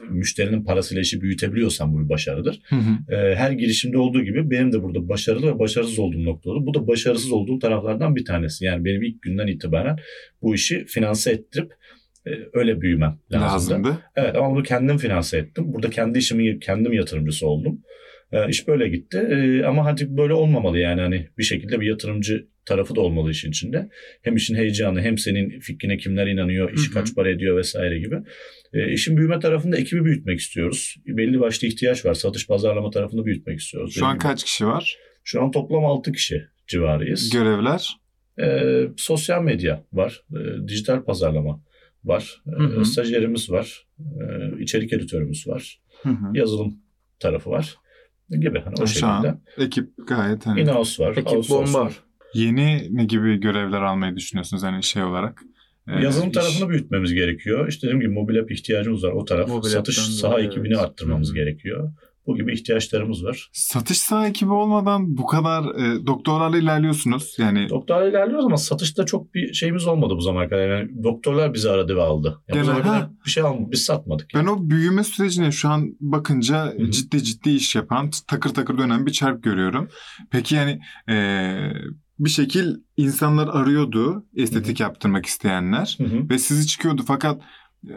[0.09, 2.61] müşterinin parasıyla işi büyütebiliyorsam bu bir başarıdır.
[2.69, 3.15] Hı hı.
[3.15, 6.65] E, her girişimde olduğu gibi benim de burada başarılı ve başarısız olduğum nokta oldu.
[6.65, 8.65] Bu da başarısız olduğum taraflardan bir tanesi.
[8.65, 9.97] Yani benim ilk günden itibaren
[10.41, 11.73] bu işi finanse ettirip
[12.27, 13.53] e, öyle büyümem lazımdı.
[13.53, 14.01] Lazımdı.
[14.15, 15.73] Evet ama bunu kendim finanse ettim.
[15.73, 17.81] Burada kendi işimin kendim yatırımcısı oldum.
[18.31, 19.17] Ee, iş böyle gitti.
[19.17, 23.49] Ee, ama hadi böyle olmamalı yani hani bir şekilde bir yatırımcı tarafı da olmalı işin
[23.49, 23.89] içinde.
[24.21, 28.15] Hem işin heyecanı hem senin fikrine kimler inanıyor, işi kaç para ediyor vesaire gibi.
[28.73, 30.95] Ee, işin büyüme tarafında ekibi büyütmek istiyoruz.
[31.07, 32.13] Belli başlı ihtiyaç var.
[32.13, 33.93] Satış pazarlama tarafını büyütmek istiyoruz.
[33.95, 34.23] Şu an gibi.
[34.23, 34.97] kaç kişi var?
[35.23, 37.29] Şu an toplam 6 kişi civarıyız.
[37.29, 37.89] Görevler.
[38.41, 40.21] Ee, sosyal medya var.
[40.31, 41.61] Ee, dijital pazarlama
[42.03, 42.41] var.
[42.45, 42.85] Hı hı.
[42.85, 43.87] Stajyerimiz var.
[43.99, 45.81] Ee, içerik editörümüz var.
[46.03, 46.37] Hı hı.
[46.37, 46.79] Yazılım
[47.19, 47.75] tarafı var.
[48.29, 49.05] Gibi hani o Şu şekilde.
[49.07, 51.11] an ekip gayet hani In-house var.
[51.17, 51.73] Ekip bomba.
[51.85, 51.93] var.
[52.33, 55.41] Yeni ne gibi görevler almayı düşünüyorsunuz hani şey olarak?
[55.87, 57.67] Ee, Yazılım iş- tarafını büyütmemiz gerekiyor.
[57.67, 59.11] İşte dediğim gibi mobil app ihtiyacımız var.
[59.11, 60.83] O taraf Mobil satış saha dolayı, ekibini evet.
[60.83, 61.91] arttırmamız Hı gerekiyor.
[62.27, 63.49] Bu gibi ihtiyaçlarımız var.
[63.53, 67.35] Satış saha ekibi olmadan bu kadar e, doktorlarla ilerliyorsunuz.
[67.39, 70.67] Yani Doktorlarla ilerliyoruz ama satışta çok bir şeyimiz olmadı bu zamana kadar.
[70.69, 72.37] Yani doktorlar bizi aradı ve aldı.
[72.47, 73.71] Yani Gene- bu zamana bir şey almadık.
[73.71, 74.27] Biz satmadık.
[74.33, 74.49] ben Yani.
[74.49, 76.91] o büyüme sürecine şu an bakınca hı.
[76.91, 79.87] ciddi ciddi iş yapan, takır takır dönen bir çark görüyorum.
[80.31, 81.15] Peki yani e,
[82.19, 86.29] bir şekil insanlar arıyordu estetik yaptırmak isteyenler Hı hı.
[86.29, 87.41] ve sizi çıkıyordu fakat
[87.85, 87.93] e,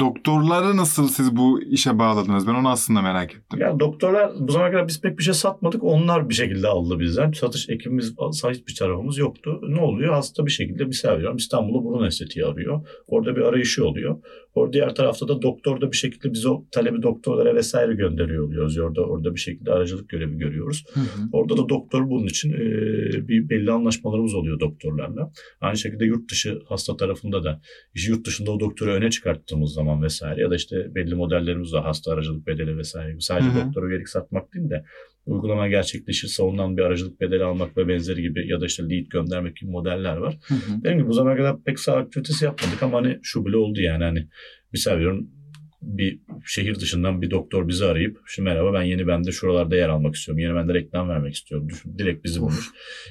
[0.00, 2.46] doktorları nasıl siz bu işe bağladınız?
[2.46, 3.58] Ben onu aslında merak ettim.
[3.58, 5.84] Ya doktorlar bu zamana kadar biz pek bir şey satmadık.
[5.84, 7.32] Onlar bir şekilde aldı bizden.
[7.32, 8.14] Satış ekibimiz
[8.50, 9.60] hiçbir tarafımız yoktu.
[9.68, 10.14] Ne oluyor?
[10.14, 11.36] Hasta bir şekilde misal veriyorum.
[11.36, 12.88] İstanbul'da burun estetiği arıyor.
[13.06, 14.18] Orada bir arayışı oluyor.
[14.56, 18.78] Orada diğer tarafta da doktor da bir şekilde biz o talebi doktorlara vesaire gönderiyor oluyoruz.
[18.78, 20.84] Orada orada bir şekilde aracılık görevi görüyoruz.
[20.94, 21.28] Hı hı.
[21.32, 22.58] Orada da doktor bunun için e,
[23.28, 25.32] bir belli anlaşmalarımız oluyor doktorlarla.
[25.60, 27.60] Aynı şekilde yurt dışı hasta tarafında da
[27.94, 31.84] işte yurt dışında o doktoru öne çıkarttığımız zaman vesaire ya da işte belli modellerimiz var
[31.84, 33.16] hasta aracılık bedeli vesaire.
[33.20, 33.66] Sadece Hı hı.
[33.66, 34.84] doktora üyelik satmak değil de
[35.26, 39.56] uygulama gerçekleşirse ondan bir aracılık bedeli almak ve benzeri gibi ya da işte lead göndermek
[39.56, 40.38] gibi modeller var.
[40.48, 40.80] Hı hı.
[40.80, 44.04] Dediğim gibi bu zamana kadar pek sağ aktivitesi yapmadık ama hani şu bile oldu yani
[44.04, 44.28] hani
[44.72, 45.30] misal veriyorum
[45.82, 50.14] bir şehir dışından bir doktor bizi arayıp şu merhaba ben yeni bende şuralarda yer almak
[50.14, 50.38] istiyorum.
[50.38, 51.68] Yeni bende reklam vermek istiyorum.
[51.68, 52.70] Düşün, direkt bizi bulmuş.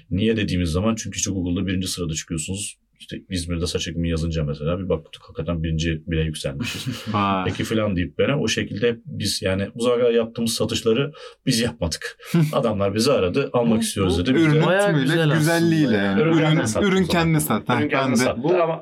[0.09, 2.78] Niye dediğimiz zaman çünkü işte Google'da birinci sırada çıkıyorsunuz.
[2.99, 6.85] İşte İzmir'de saç ekimi yazınca mesela bir baktık hakikaten birinci bile yükselmişiz.
[7.45, 11.11] Peki falan deyip bana o şekilde biz yani bu zamana kadar yaptığımız satışları
[11.45, 12.17] biz yapmadık.
[12.53, 14.33] Adamlar bizi aradı almak istiyoruz dedi.
[14.53, 16.21] De- Bayağı tümüyle, güzelliğiyle yani.
[16.21, 17.69] Ürün Ürün, kendine ürün kendine sat.
[17.69, 18.81] Ha, Ürün de- sattı Bu- ama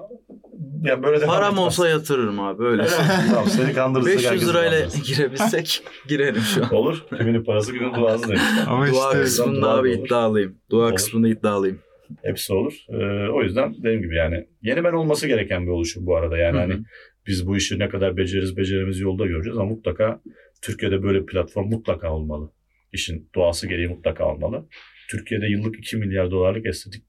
[0.83, 1.65] yani böyle devam Param etmez.
[1.65, 2.87] olsa yatırırım abi öyle.
[3.29, 6.73] tamam seni kandırırsak 500 herkes lirayla girebilsek girerim şu an.
[6.73, 7.03] Olur.
[7.17, 8.41] Kiminin parası kimin duası demiş.
[8.67, 10.05] Ama Dua işte kısmında abi olur.
[10.05, 10.55] iddialıyım.
[10.71, 10.95] Dua Olur.
[10.95, 11.79] kısmında iddialıyım.
[12.23, 12.73] Hepsi olur.
[12.89, 16.37] Ee, o yüzden dediğim gibi yani yeni ben olması gereken bir oluşum bu arada.
[16.37, 16.83] Yani hani
[17.27, 20.21] biz bu işi ne kadar beceririz beceremiz yolda göreceğiz ama mutlaka
[20.61, 22.51] Türkiye'de böyle bir platform mutlaka olmalı.
[22.93, 24.67] İşin doğası gereği mutlaka olmalı.
[25.09, 27.03] Türkiye'de yıllık 2 milyar dolarlık estetik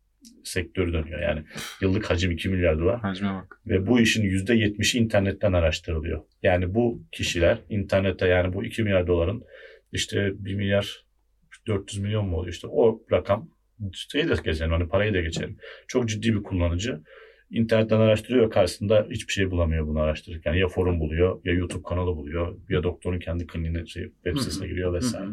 [0.45, 1.21] sektörü dönüyor.
[1.21, 1.45] Yani
[1.81, 3.01] yıllık hacim 2 milyar dolar.
[3.01, 3.61] Hacme bak.
[3.67, 6.23] Ve bu işin %70'i internetten araştırılıyor.
[6.43, 9.45] Yani bu kişiler internete yani bu 2 milyar doların
[9.93, 11.05] işte 1 milyar
[11.67, 13.49] 400 milyon mu oluyor işte o rakam
[13.93, 15.57] şeyi de geçelim hani parayı da geçelim.
[15.89, 17.01] Çok ciddi bir kullanıcı
[17.51, 20.55] internetten araştırıyor karşısında hiçbir şey bulamıyor bunu araştırırken.
[20.55, 24.95] Ya forum buluyor ya YouTube kanalı buluyor ya doktorun kendi kliniğine şey, web sitesine giriyor
[24.95, 25.29] vesaire.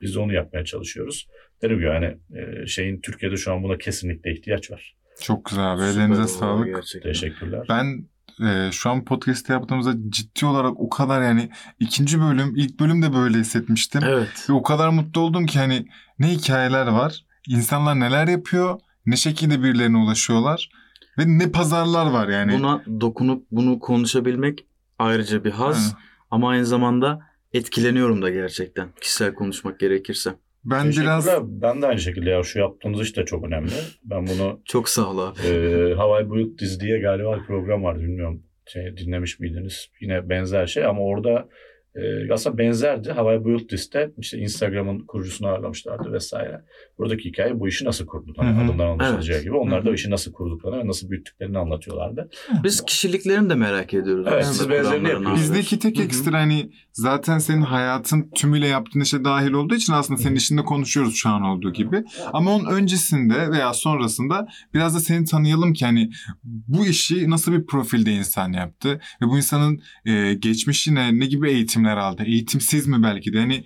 [0.00, 1.28] Biz de onu yapmaya çalışıyoruz.
[1.62, 4.96] Dediğim gibi yani e, şeyin Türkiye'de şu an buna kesinlikle ihtiyaç var.
[5.20, 5.82] Çok güzel abi.
[5.82, 6.66] Ellerinize sağlık.
[6.66, 7.12] Gerçekten.
[7.12, 7.66] Teşekkürler.
[7.68, 8.08] Ben
[8.48, 13.12] e, şu an podcast'te yaptığımızda ciddi olarak o kadar yani ikinci bölüm, ilk bölüm de
[13.14, 14.02] böyle hissetmiştim.
[14.04, 14.46] Evet.
[14.48, 15.86] Ve o kadar mutlu oldum ki hani
[16.18, 20.70] ne hikayeler var, insanlar neler yapıyor, ne şekilde birilerine ulaşıyorlar
[21.18, 22.52] ve ne pazarlar var yani.
[22.58, 24.66] Buna dokunup bunu konuşabilmek
[24.98, 25.92] ayrıca bir haz.
[25.92, 25.98] Ha.
[26.30, 27.20] Ama aynı zamanda
[27.52, 28.88] etkileniyorum da gerçekten.
[29.00, 30.30] Kişisel konuşmak gerekirse.
[30.64, 31.28] Ben biraz.
[31.42, 33.72] Ben de aynı şekilde ya şu yaptığınız iş de çok önemli.
[34.04, 35.38] Ben bunu Çok sağ ol abi.
[35.48, 38.42] e, Hawaii Build This diye galiba bir program vardı bilmiyorum.
[38.66, 39.88] Şey, dinlemiş miydiniz?
[40.00, 41.48] Yine benzer şey ama orada
[41.96, 43.12] e, aslında benzerdi.
[43.12, 46.60] Hawaii Build This'te işte Instagram'ın kurucusunu ağırlamışlardı vesaire.
[46.98, 48.34] Buradaki hikaye bu işi nasıl kurdun?
[48.36, 48.64] Hani Hı hı.
[48.64, 49.44] adından anlaşılacağı Evet.
[49.44, 49.56] gibi.
[49.56, 49.90] Onlar da Hı hı.
[49.90, 52.30] o işi nasıl kurduklarını ve nasıl büyüttüklerini anlatıyorlardı.
[52.64, 54.26] Biz kişiliklerini de merak ediyoruz.
[54.30, 55.40] Evet, siz benzerini yapıyorsunuz.
[55.40, 56.04] bizdeki tek Hı hı.
[56.04, 61.14] ekstra hani zaten senin hayatın tümüyle yaptığın işe dahil olduğu için aslında senin işinde konuşuyoruz
[61.14, 62.04] şu an olduğu gibi.
[62.32, 66.10] Ama onun öncesinde veya sonrasında biraz da seni tanıyalım ki hani
[66.44, 71.96] bu işi nasıl bir profilde insan yaptı ve bu insanın e, geçmişine ne gibi eğitimler
[71.96, 72.22] aldı?
[72.26, 73.38] Eğitimsiz mi belki de?
[73.40, 73.64] Hani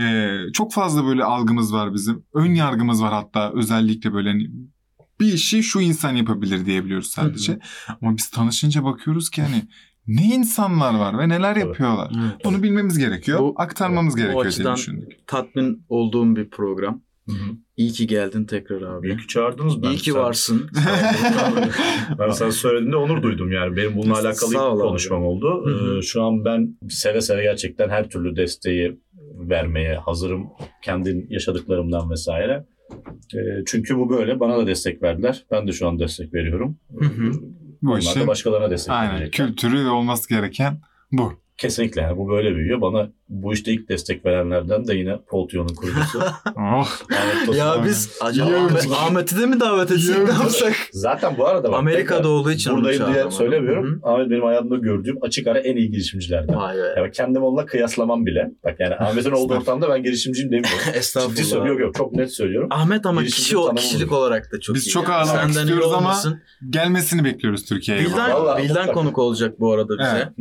[0.00, 2.24] e, çok fazla böyle algımız var bizim.
[2.34, 4.50] Ön yargımız var hatta özellikle böyle hani
[5.20, 7.58] bir işi şu insan yapabilir diyebiliyoruz sadece.
[8.02, 9.62] Ama biz tanışınca bakıyoruz ki hani
[10.06, 11.66] ne insanlar var ve neler Tabii.
[11.66, 12.12] yapıyorlar.
[12.20, 12.44] Evet.
[12.44, 13.38] Bunu bilmemiz gerekiyor.
[13.40, 15.26] Bu- aktarmamız bu gerekiyor diye açıdan- düşündük.
[15.26, 17.02] Tatmin olduğum bir program.
[17.76, 19.08] İyi ki geldin tekrar abi.
[19.08, 19.82] İyi ki çağırdınız.
[19.82, 20.70] Ben İyi ki sen- varsın.
[22.18, 23.76] ben sen söylediğinde onur duydum yani.
[23.76, 24.80] Benim bununla alakalı Sağ ilk abi.
[24.80, 25.62] konuşmam oldu.
[25.66, 25.98] Hı hı.
[25.98, 28.98] Ee, şu an ben seve seve gerçekten her türlü desteği
[29.34, 30.46] vermeye hazırım.
[30.84, 32.66] Kendi yaşadıklarımdan vesaire.
[33.34, 34.40] Ee, çünkü bu böyle.
[34.40, 35.46] Bana da destek verdiler.
[35.50, 36.76] Ben de şu an destek veriyorum.
[37.82, 39.46] Bu Onlar işin da başkalarına destek aynen verecekler.
[39.46, 40.80] kültürü olması gereken
[41.12, 41.32] bu.
[41.58, 42.80] Kesinlikle yani bu böyle büyüyor.
[42.80, 46.20] Bana bu işte ilk destek verenlerden de yine Poltio'nun kurucusu.
[47.46, 47.58] Tosun.
[47.58, 48.18] ya biz.
[48.20, 50.72] Ahmet, Ahmet'i de mi davet etsek ne yapsak?
[50.92, 53.32] Zaten bu arada bak, Amerika'da olduğu için buradayım diye çağırdım.
[53.32, 54.00] söylemiyorum.
[54.02, 56.56] Ahmet benim hayatımda gördüğüm açık ara en iyi girişimcilerden.
[56.56, 57.10] Vay be.
[57.10, 58.50] Kendim onunla kıyaslamam bile.
[58.64, 60.78] Bak yani Ahmet'in olduğu ortamda ben girişimciyim demiyorum.
[60.86, 61.36] Ciddi Estağfurullah.
[61.36, 61.68] söylüyorum.
[61.68, 62.68] Yok yok çok net söylüyorum.
[62.72, 64.90] Ahmet ama kişi o kişilik olarak da çok Biz iyi.
[64.90, 65.14] çok yani.
[65.14, 66.40] ağırlamak istiyoruz ama olmasın.
[66.70, 68.04] Gelmesini bekliyoruz Türkiye'ye.
[68.04, 70.32] Bilden, Vallahi Bilden konuk olacak bu arada bize.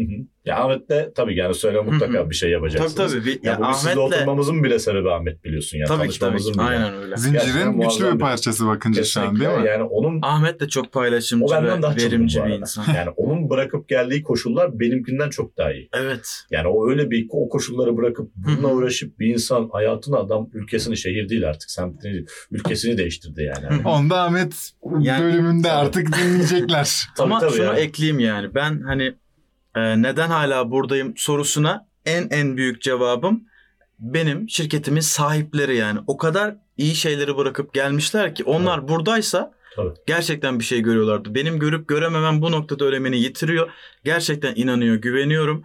[0.46, 3.12] Ya Ahmet de tabii yani söyle mutlaka bir şey Tabii yapacaksınız.
[3.14, 3.26] tabii.
[3.26, 5.86] Bir, Ya, ya Ahmet'le oturmamızın bile sebebi Ahmet biliyorsun ya.
[5.86, 6.54] tabii ki tabii ki.
[6.54, 6.62] Bile.
[6.62, 7.18] Aynen öyle.
[7.18, 9.68] Zincirin Gerçekten güçlü bir parçası bakınca şu an değil mi?
[9.68, 12.86] Yani onun Ahmet de çok paylaşımcı daha ve çılgın verimci bir insan.
[12.96, 15.90] Yani onun bırakıp geldiği koşullar benimkinden çok daha iyi.
[15.94, 16.30] Evet.
[16.52, 21.30] Yani o öyle bir o koşulları bırakıp bununla uğraşıp bir insan hayatını adam ülkesini şehir
[21.30, 23.82] değil artık semtini değil, ülkesini değiştirdi yani.
[23.88, 27.06] Onda Ahmet Yani- bölümünde artık dinleyecekler.
[27.18, 27.80] Tabii, Ama tabii şunu yani.
[27.80, 28.56] ekleyeyim yani.
[28.56, 29.14] Ben hani
[29.76, 33.44] e, neden hala buradayım sorusuna en en büyük cevabım
[34.00, 36.00] benim şirketimin sahipleri yani.
[36.08, 39.94] O kadar iyi şeyleri bırakıp gelmişler ki onlar buradaysa Tabii.
[40.08, 41.36] gerçekten bir şey görüyorlardı.
[41.36, 43.70] Benim görüp görememem bu noktada önemini yitiriyor.
[44.04, 45.64] Gerçekten inanıyor, güveniyorum.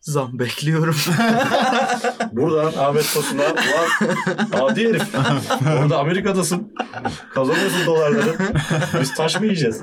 [0.00, 0.96] Zam bekliyorum.
[2.32, 5.02] Buradan Ahmet Tosun'a ulan adi herif.
[5.82, 6.74] Orada Amerika'dasın.
[7.34, 8.34] Kazanıyorsun dolarları.
[9.00, 9.82] Biz taş mı yiyeceğiz?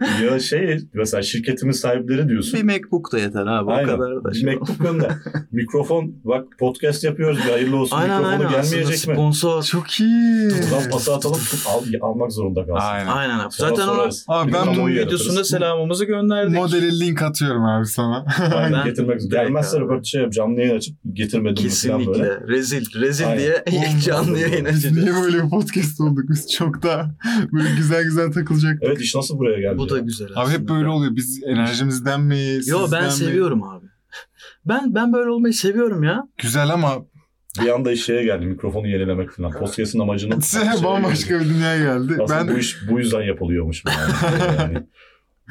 [0.24, 2.60] Ya şey mesela şirketimin sahipleri diyorsun.
[2.60, 3.88] bir MacBook da yeter abi Aynen.
[3.88, 4.32] o kadar da.
[4.32, 5.10] Bir mektup gönder.
[5.52, 7.96] Mikrofon bak podcast yapıyoruz bir hayırlı olsun.
[7.96, 9.14] Aynen Mikrofonu aynen aslında gelmeyecek mi?
[9.14, 9.62] sponsor.
[9.62, 10.50] Çok iyi.
[10.50, 12.86] Buradan pası atalım al, almak zorunda kalsın.
[12.86, 13.06] Aynen.
[13.06, 13.52] Aynen abi.
[13.52, 14.24] Sonra Zaten o sorarız.
[14.28, 16.54] Abi ben bu videosunda selamımızı gönderdik.
[16.54, 18.24] Modeli link atıyorum abi sana.
[18.54, 21.54] Aynen, Ben getirmek direkt Gelmezse röportaj şey yap, canlı yayın açıp getirmedim.
[21.64, 22.40] Kesinlikle.
[22.48, 23.00] Rezil.
[23.00, 23.38] Rezil Aynen.
[23.38, 23.64] diye
[24.04, 24.96] canlı yayın açacağız.
[24.96, 26.24] niye böyle bir podcast olduk?
[26.30, 27.10] Biz çok daha
[27.52, 28.82] böyle güzel güzel takılacaktık.
[28.82, 29.75] Evet iş nasıl buraya geldi?
[29.78, 30.02] Bu da ya?
[30.04, 30.58] güzel Abi aslında.
[30.58, 31.16] hep böyle oluyor.
[31.16, 32.58] Biz enerjimizden mi?
[32.66, 33.10] Yo ben mi?
[33.10, 33.86] seviyorum abi.
[34.64, 36.28] Ben ben böyle olmayı seviyorum ya.
[36.38, 36.92] Güzel ama
[37.62, 39.50] Bir anda şeye geldi mikrofonu yenilemek falan.
[39.58, 40.34] Podcast'ın amacını
[40.84, 42.18] bambaşka bir dünya geldi.
[42.22, 43.84] Aslında ben bu iş bu yüzden yapılıyormuş.
[44.40, 44.74] Yani.
[44.74, 44.86] yani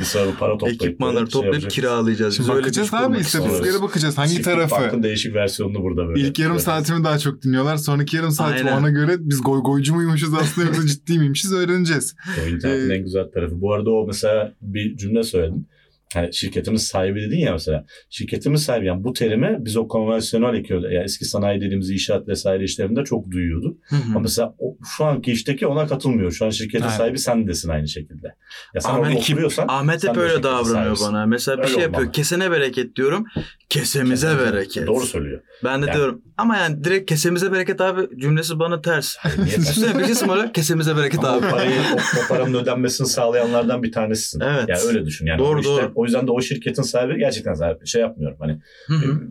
[0.04, 1.72] sırada para toplayıp Ekipmanları şey toplayıp yapacak.
[1.72, 2.36] kiralayacağız.
[2.36, 4.18] Şimdi Biz bakacağız abi istatistiklere bakacağız.
[4.18, 4.76] Hangi Çiftlik tarafı?
[4.76, 6.22] Bank'ın değişik versiyonunu burada böyle.
[6.22, 6.64] İlk yarım böyle.
[6.64, 7.78] saatimi daha çok dinliyorlar.
[7.78, 12.16] Sonraki yarım saatimi ona göre biz goy goycu muymuşuz aslında yoksa ciddi miymişiz öğreneceğiz.
[12.44, 13.62] O internetin Ee, en güzel tarafı.
[13.62, 15.68] Bu arada o mesela bir cümle söyledin.
[16.16, 17.86] Yani şirketimiz sahibi dedin ya mesela.
[18.10, 20.92] Şirketimiz sahibi yani bu terimi biz o konvansiyonel ekiyordu.
[20.92, 23.78] Yani eski sanayi dediğimiz inşaat vesaire işlerinde çok duyuyorduk.
[23.90, 24.02] Hı hı.
[24.10, 26.32] Ama mesela o, şu anki işteki ona katılmıyor.
[26.32, 26.98] Şu an şirketin Aynen.
[26.98, 28.28] sahibi sen desin aynı şekilde.
[28.76, 31.08] Ya sen Ahmet orada oturuyorsan Ahmet hep öyle davranıyor sahibisin.
[31.08, 31.26] bana.
[31.26, 32.00] Mesela bir Öyle şey yapıyor.
[32.02, 32.12] olmalı.
[32.12, 33.26] Kesene bereket diyorum.
[33.70, 34.88] Kesemize Kesemize- bereket.
[34.88, 35.42] Doğru söylüyor.
[35.64, 39.16] Ben de Yani- diyorum ama yani direkt kesemize bereket abi cümlesi bana ters.
[39.46, 41.50] Düşünsene bir isim olarak kesemize bereket Ama o abi.
[41.50, 44.40] parayı, o, o paranın ödenmesini sağlayanlardan bir tanesisin.
[44.40, 44.66] Evet.
[44.70, 45.26] Yani öyle düşün.
[45.26, 45.92] Yani Doğru, işte, doğru.
[45.96, 47.88] o yüzden de o şirketin sahibi gerçekten sahibi.
[47.88, 48.62] Şey yapmıyorum hani.
[48.88, 49.22] Hı.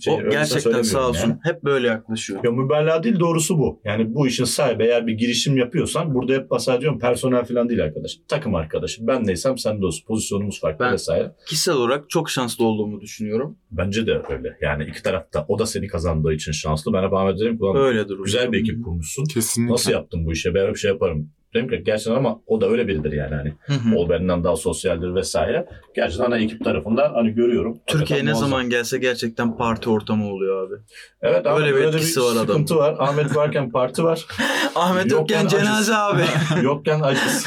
[0.00, 1.38] Şey, o gerçekten sağ olsun yani.
[1.42, 2.44] hep böyle yaklaşıyor.
[2.44, 3.80] Ya mübalağa değil doğrusu bu.
[3.84, 7.84] Yani bu işin sahibi eğer bir girişim yapıyorsan burada hep basar diyorum personel falan değil
[7.84, 8.12] arkadaş.
[8.28, 9.06] Takım arkadaşı.
[9.06, 10.06] Ben neysem sen de olsun.
[10.06, 11.32] Pozisyonumuz farklı Ben- vesaire.
[11.48, 13.58] Kişisel olarak çok şanslı olduğumu düşünüyorum.
[13.78, 14.56] Bence de öyle.
[14.60, 16.92] Yani iki tarafta o da seni kazandığı için şanslı.
[16.92, 18.24] Ben hep Ahmet dedim ki "Ulan Öyle durum.
[18.24, 19.24] güzel bir ekip kurmuşsun.
[19.24, 19.72] Kesinlikle.
[19.72, 20.54] Nasıl yaptın bu işe?
[20.54, 21.30] Ben bir şey yaparım.
[21.54, 23.34] Dedim ki gerçekten ama o da öyle biridir yani.
[23.34, 23.96] Hani Hı hı.
[23.96, 25.66] Ol benden daha sosyaldir vesaire.
[25.96, 27.78] Gerçekten ana ekip tarafında hani görüyorum.
[27.86, 30.74] Türkiye ne zaman gelse gerçekten parti ortamı oluyor abi.
[31.22, 32.46] Evet abi, Öyle bir etkisi var adamın.
[32.46, 32.96] sıkıntı var.
[32.98, 34.26] Ahmet varken parti var.
[34.74, 36.22] Ahmet Yok yokken yani cenaze abi.
[36.62, 37.46] Yokken acız.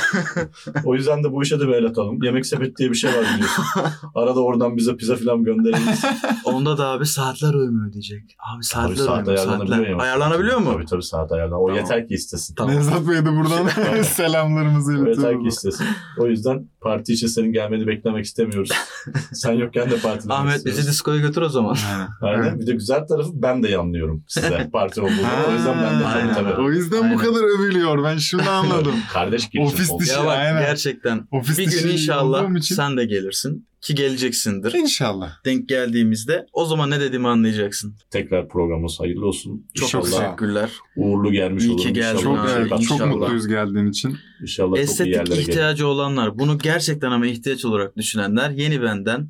[0.86, 2.24] o yüzden de bu işe de bir el atalım.
[2.24, 3.66] Yemek sepet diye bir şey var biliyorsun.
[4.16, 6.04] Arada oradan bize pizza falan gönderebiliriz.
[6.46, 8.36] Onda da abi saatler uyumuyor diyecek.
[8.56, 9.38] Abi saatler Tabii saat uyumuyor.
[9.38, 9.78] ayarlanabiliyor.
[9.78, 9.90] Saatler.
[9.92, 9.98] ya.
[9.98, 10.74] Ayarlanabiliyor mu?
[10.74, 11.62] Tabii tabii saat ayarlanabiliyor.
[11.64, 11.84] O Tamam.
[11.98, 12.56] yeter ki istesin.
[12.56, 12.76] Tamam.
[12.76, 13.68] Nevzat Bey'e de buradan
[14.04, 15.48] selamlarımızı iletiyoruz.
[15.48, 15.86] istesin.
[16.18, 18.70] O yüzden parti için senin gelmeni beklemek istemiyoruz.
[19.34, 21.78] Sen yokken de partide Ahmet bizi diskoya götür o zaman.
[21.92, 22.08] Aynen.
[22.22, 22.60] Aynen.
[22.60, 25.28] Bir de güzel tarafı ben de yanlıyorum size parti olduğunu.
[25.50, 26.34] o yüzden ben de aynen.
[26.34, 26.62] tabii.
[26.62, 27.14] O yüzden Aynen.
[27.16, 28.04] bu kadar övülüyor.
[28.04, 28.94] Ben şunu anladım.
[29.14, 30.62] Kardeş girişim Ofis dışı- ya bak aynen.
[30.62, 33.68] gerçekten Ofis bir gün inşallah sen de gelirsin.
[33.82, 34.74] Ki geleceksindir.
[34.74, 35.32] İnşallah.
[35.46, 37.96] Denk geldiğimizde o zaman ne dediğimi anlayacaksın.
[38.12, 39.66] Tekrar programımız hayırlı olsun.
[39.74, 40.70] Çok İnşallah teşekkürler.
[40.96, 41.82] uğurlu gelmiş İyi olur.
[41.84, 43.06] ki geldin Çok, abi, çok inşallah.
[43.08, 44.18] mutluyuz geldiğin için.
[44.42, 45.48] İnşallah çok iyi Estetik yerlere gelir.
[45.48, 49.30] ihtiyacı olanlar, bunu gerçekten ama ihtiyaç olarak düşünenler Yeni Benden.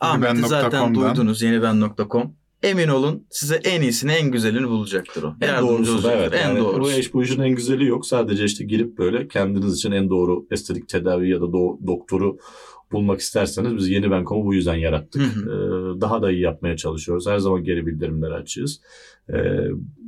[0.00, 1.14] Ahmet'i zaten Yeniben.com'dan.
[1.16, 2.34] duydunuz yeniben.com.
[2.62, 5.34] Emin olun size en iyisini en güzelini bulacaktır o.
[5.40, 6.18] En Yardımcı doğrusu da olacaktır.
[6.32, 6.44] evet.
[6.44, 6.80] En yani doğrusu.
[6.80, 8.06] Bu, iş, bu işin en güzeli yok.
[8.06, 12.38] Sadece işte girip böyle kendiniz için en doğru estetik tedavi ya da do- doktoru
[12.92, 15.22] bulmak isterseniz biz yeni Benkom'u bu yüzden yarattık.
[15.22, 15.50] Hı hı.
[15.50, 17.26] Ee, daha da iyi yapmaya çalışıyoruz.
[17.26, 18.80] Her zaman geri bildirimleri açığız.
[19.32, 19.34] Ee,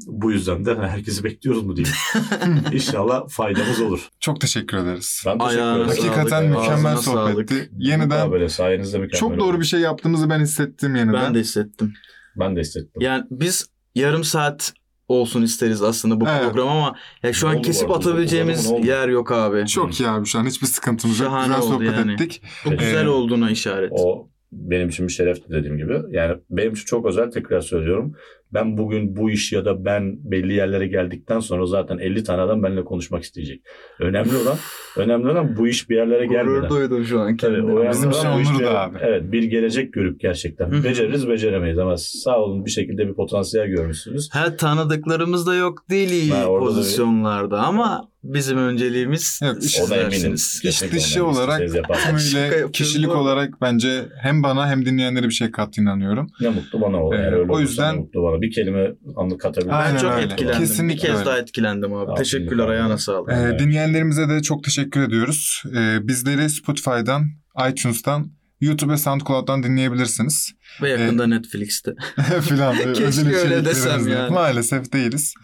[0.07, 1.97] bu yüzden de herkesi bekliyoruz mu diyeyim.
[2.73, 4.09] İnşallah faydamız olur.
[4.21, 5.23] Çok teşekkür ederiz.
[5.27, 5.87] Ben teşekkür ederim.
[5.89, 5.99] sağlık.
[5.99, 6.57] Hakikaten evet.
[6.57, 7.55] mükemmel Ağzına sohbetti.
[7.55, 7.71] sağlık.
[7.79, 9.61] Yeniden böyle sayenizde mükemmel çok doğru oldu.
[9.61, 11.23] bir şey yaptığımızı ben hissettim yeniden.
[11.23, 11.93] Ben de hissettim.
[12.37, 13.03] Ben de hissettim.
[13.03, 14.73] Yani biz yarım saat
[15.11, 16.43] olsun isteriz aslında bu Evet.
[16.45, 19.67] program ama ya şu Ne an kesip atabileceğimiz yer yok abi.
[19.67, 21.29] Çok iyi abi şu an hiçbir sıkıntımız yok.
[21.29, 22.13] Şahane Güzel oldu sohbet yani.
[22.13, 22.43] ettik.
[22.65, 23.91] Bu güzel Ee, olduğuna işaret.
[23.95, 25.99] O benim için bir şerefti dediğim gibi.
[26.11, 28.15] Yani benim için çok özel tekrar söylüyorum.
[28.55, 32.63] Ben bugün bu iş ya da ben belli yerlere geldikten sonra zaten 50 tane adam
[32.63, 33.63] benimle konuşmak isteyecek.
[34.01, 34.57] Önemli olan
[34.97, 36.71] önemli olan bu iş bir yerlere gelmeden.
[36.71, 38.99] duydum şu an o önemli Bizim onur bir- da abi.
[39.03, 40.85] Evet bir gelecek görüp gerçekten.
[40.85, 44.29] Beceririz beceremeyiz ama sağ olun bir şekilde bir potansiyel görmüşsünüz.
[44.33, 51.27] Ha tanıdıklarımız da yok değil iyi Ha, pozisyonlarda ama bizim önceliğimiz Evet, iş- iş dışı
[51.27, 56.27] olarak tümüyle kişilik olarak bence hem bana hem dinleyenlere bir şey kattığına inanıyorum.
[56.41, 57.15] Ne mutlu bana o.
[57.15, 59.75] Ee, Yani o yüzden- ne Bir kelime anı katabilirim.
[59.75, 60.25] Aynen Ben çok öyle.
[60.25, 60.61] etkilendim.
[60.61, 61.27] Kesinlikle bir kez öyle.
[61.27, 62.05] daha etkilendim abi.
[62.05, 63.33] Tamam, Teşekkürler ayağına sağlık.
[63.33, 63.61] Ee, Evet.
[63.61, 65.63] dinleyenlerimize de çok teşekkür ediyoruz.
[65.77, 67.25] Ee, bizleri Spotify'dan,
[67.71, 70.53] iTunes'tan, YouTube ve SoundCloud'dan dinleyebilirsiniz.
[70.83, 71.95] Ve yakında Netflix'te.
[72.49, 72.77] filan.
[72.95, 74.33] Keşke öyle desem yani.
[74.33, 75.35] Maalesef değiliz.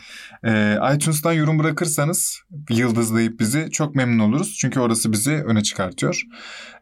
[0.45, 2.39] Ee, iTunes'tan yorum bırakırsanız
[2.71, 4.57] yıldızlayıp bizi çok memnun oluruz.
[4.61, 6.23] Çünkü orası bizi öne çıkartıyor.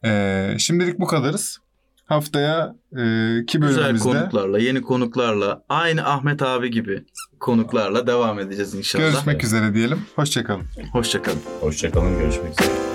[0.05, 1.59] Ee, şimdilik bu kadarız.
[2.05, 2.99] Haftaya e,
[3.47, 7.05] ki Güzel bölümümüzde konuklarla, yeni konuklarla, aynı Ahmet abi gibi
[7.41, 9.13] konuklarla devam edeceğiz inşallah.
[9.13, 9.99] görüşmek üzere diyelim.
[10.17, 10.65] Hoşçakalın.
[10.93, 11.41] Hoşçakalın.
[11.61, 12.94] Hoşçakalın görüşmek üzere.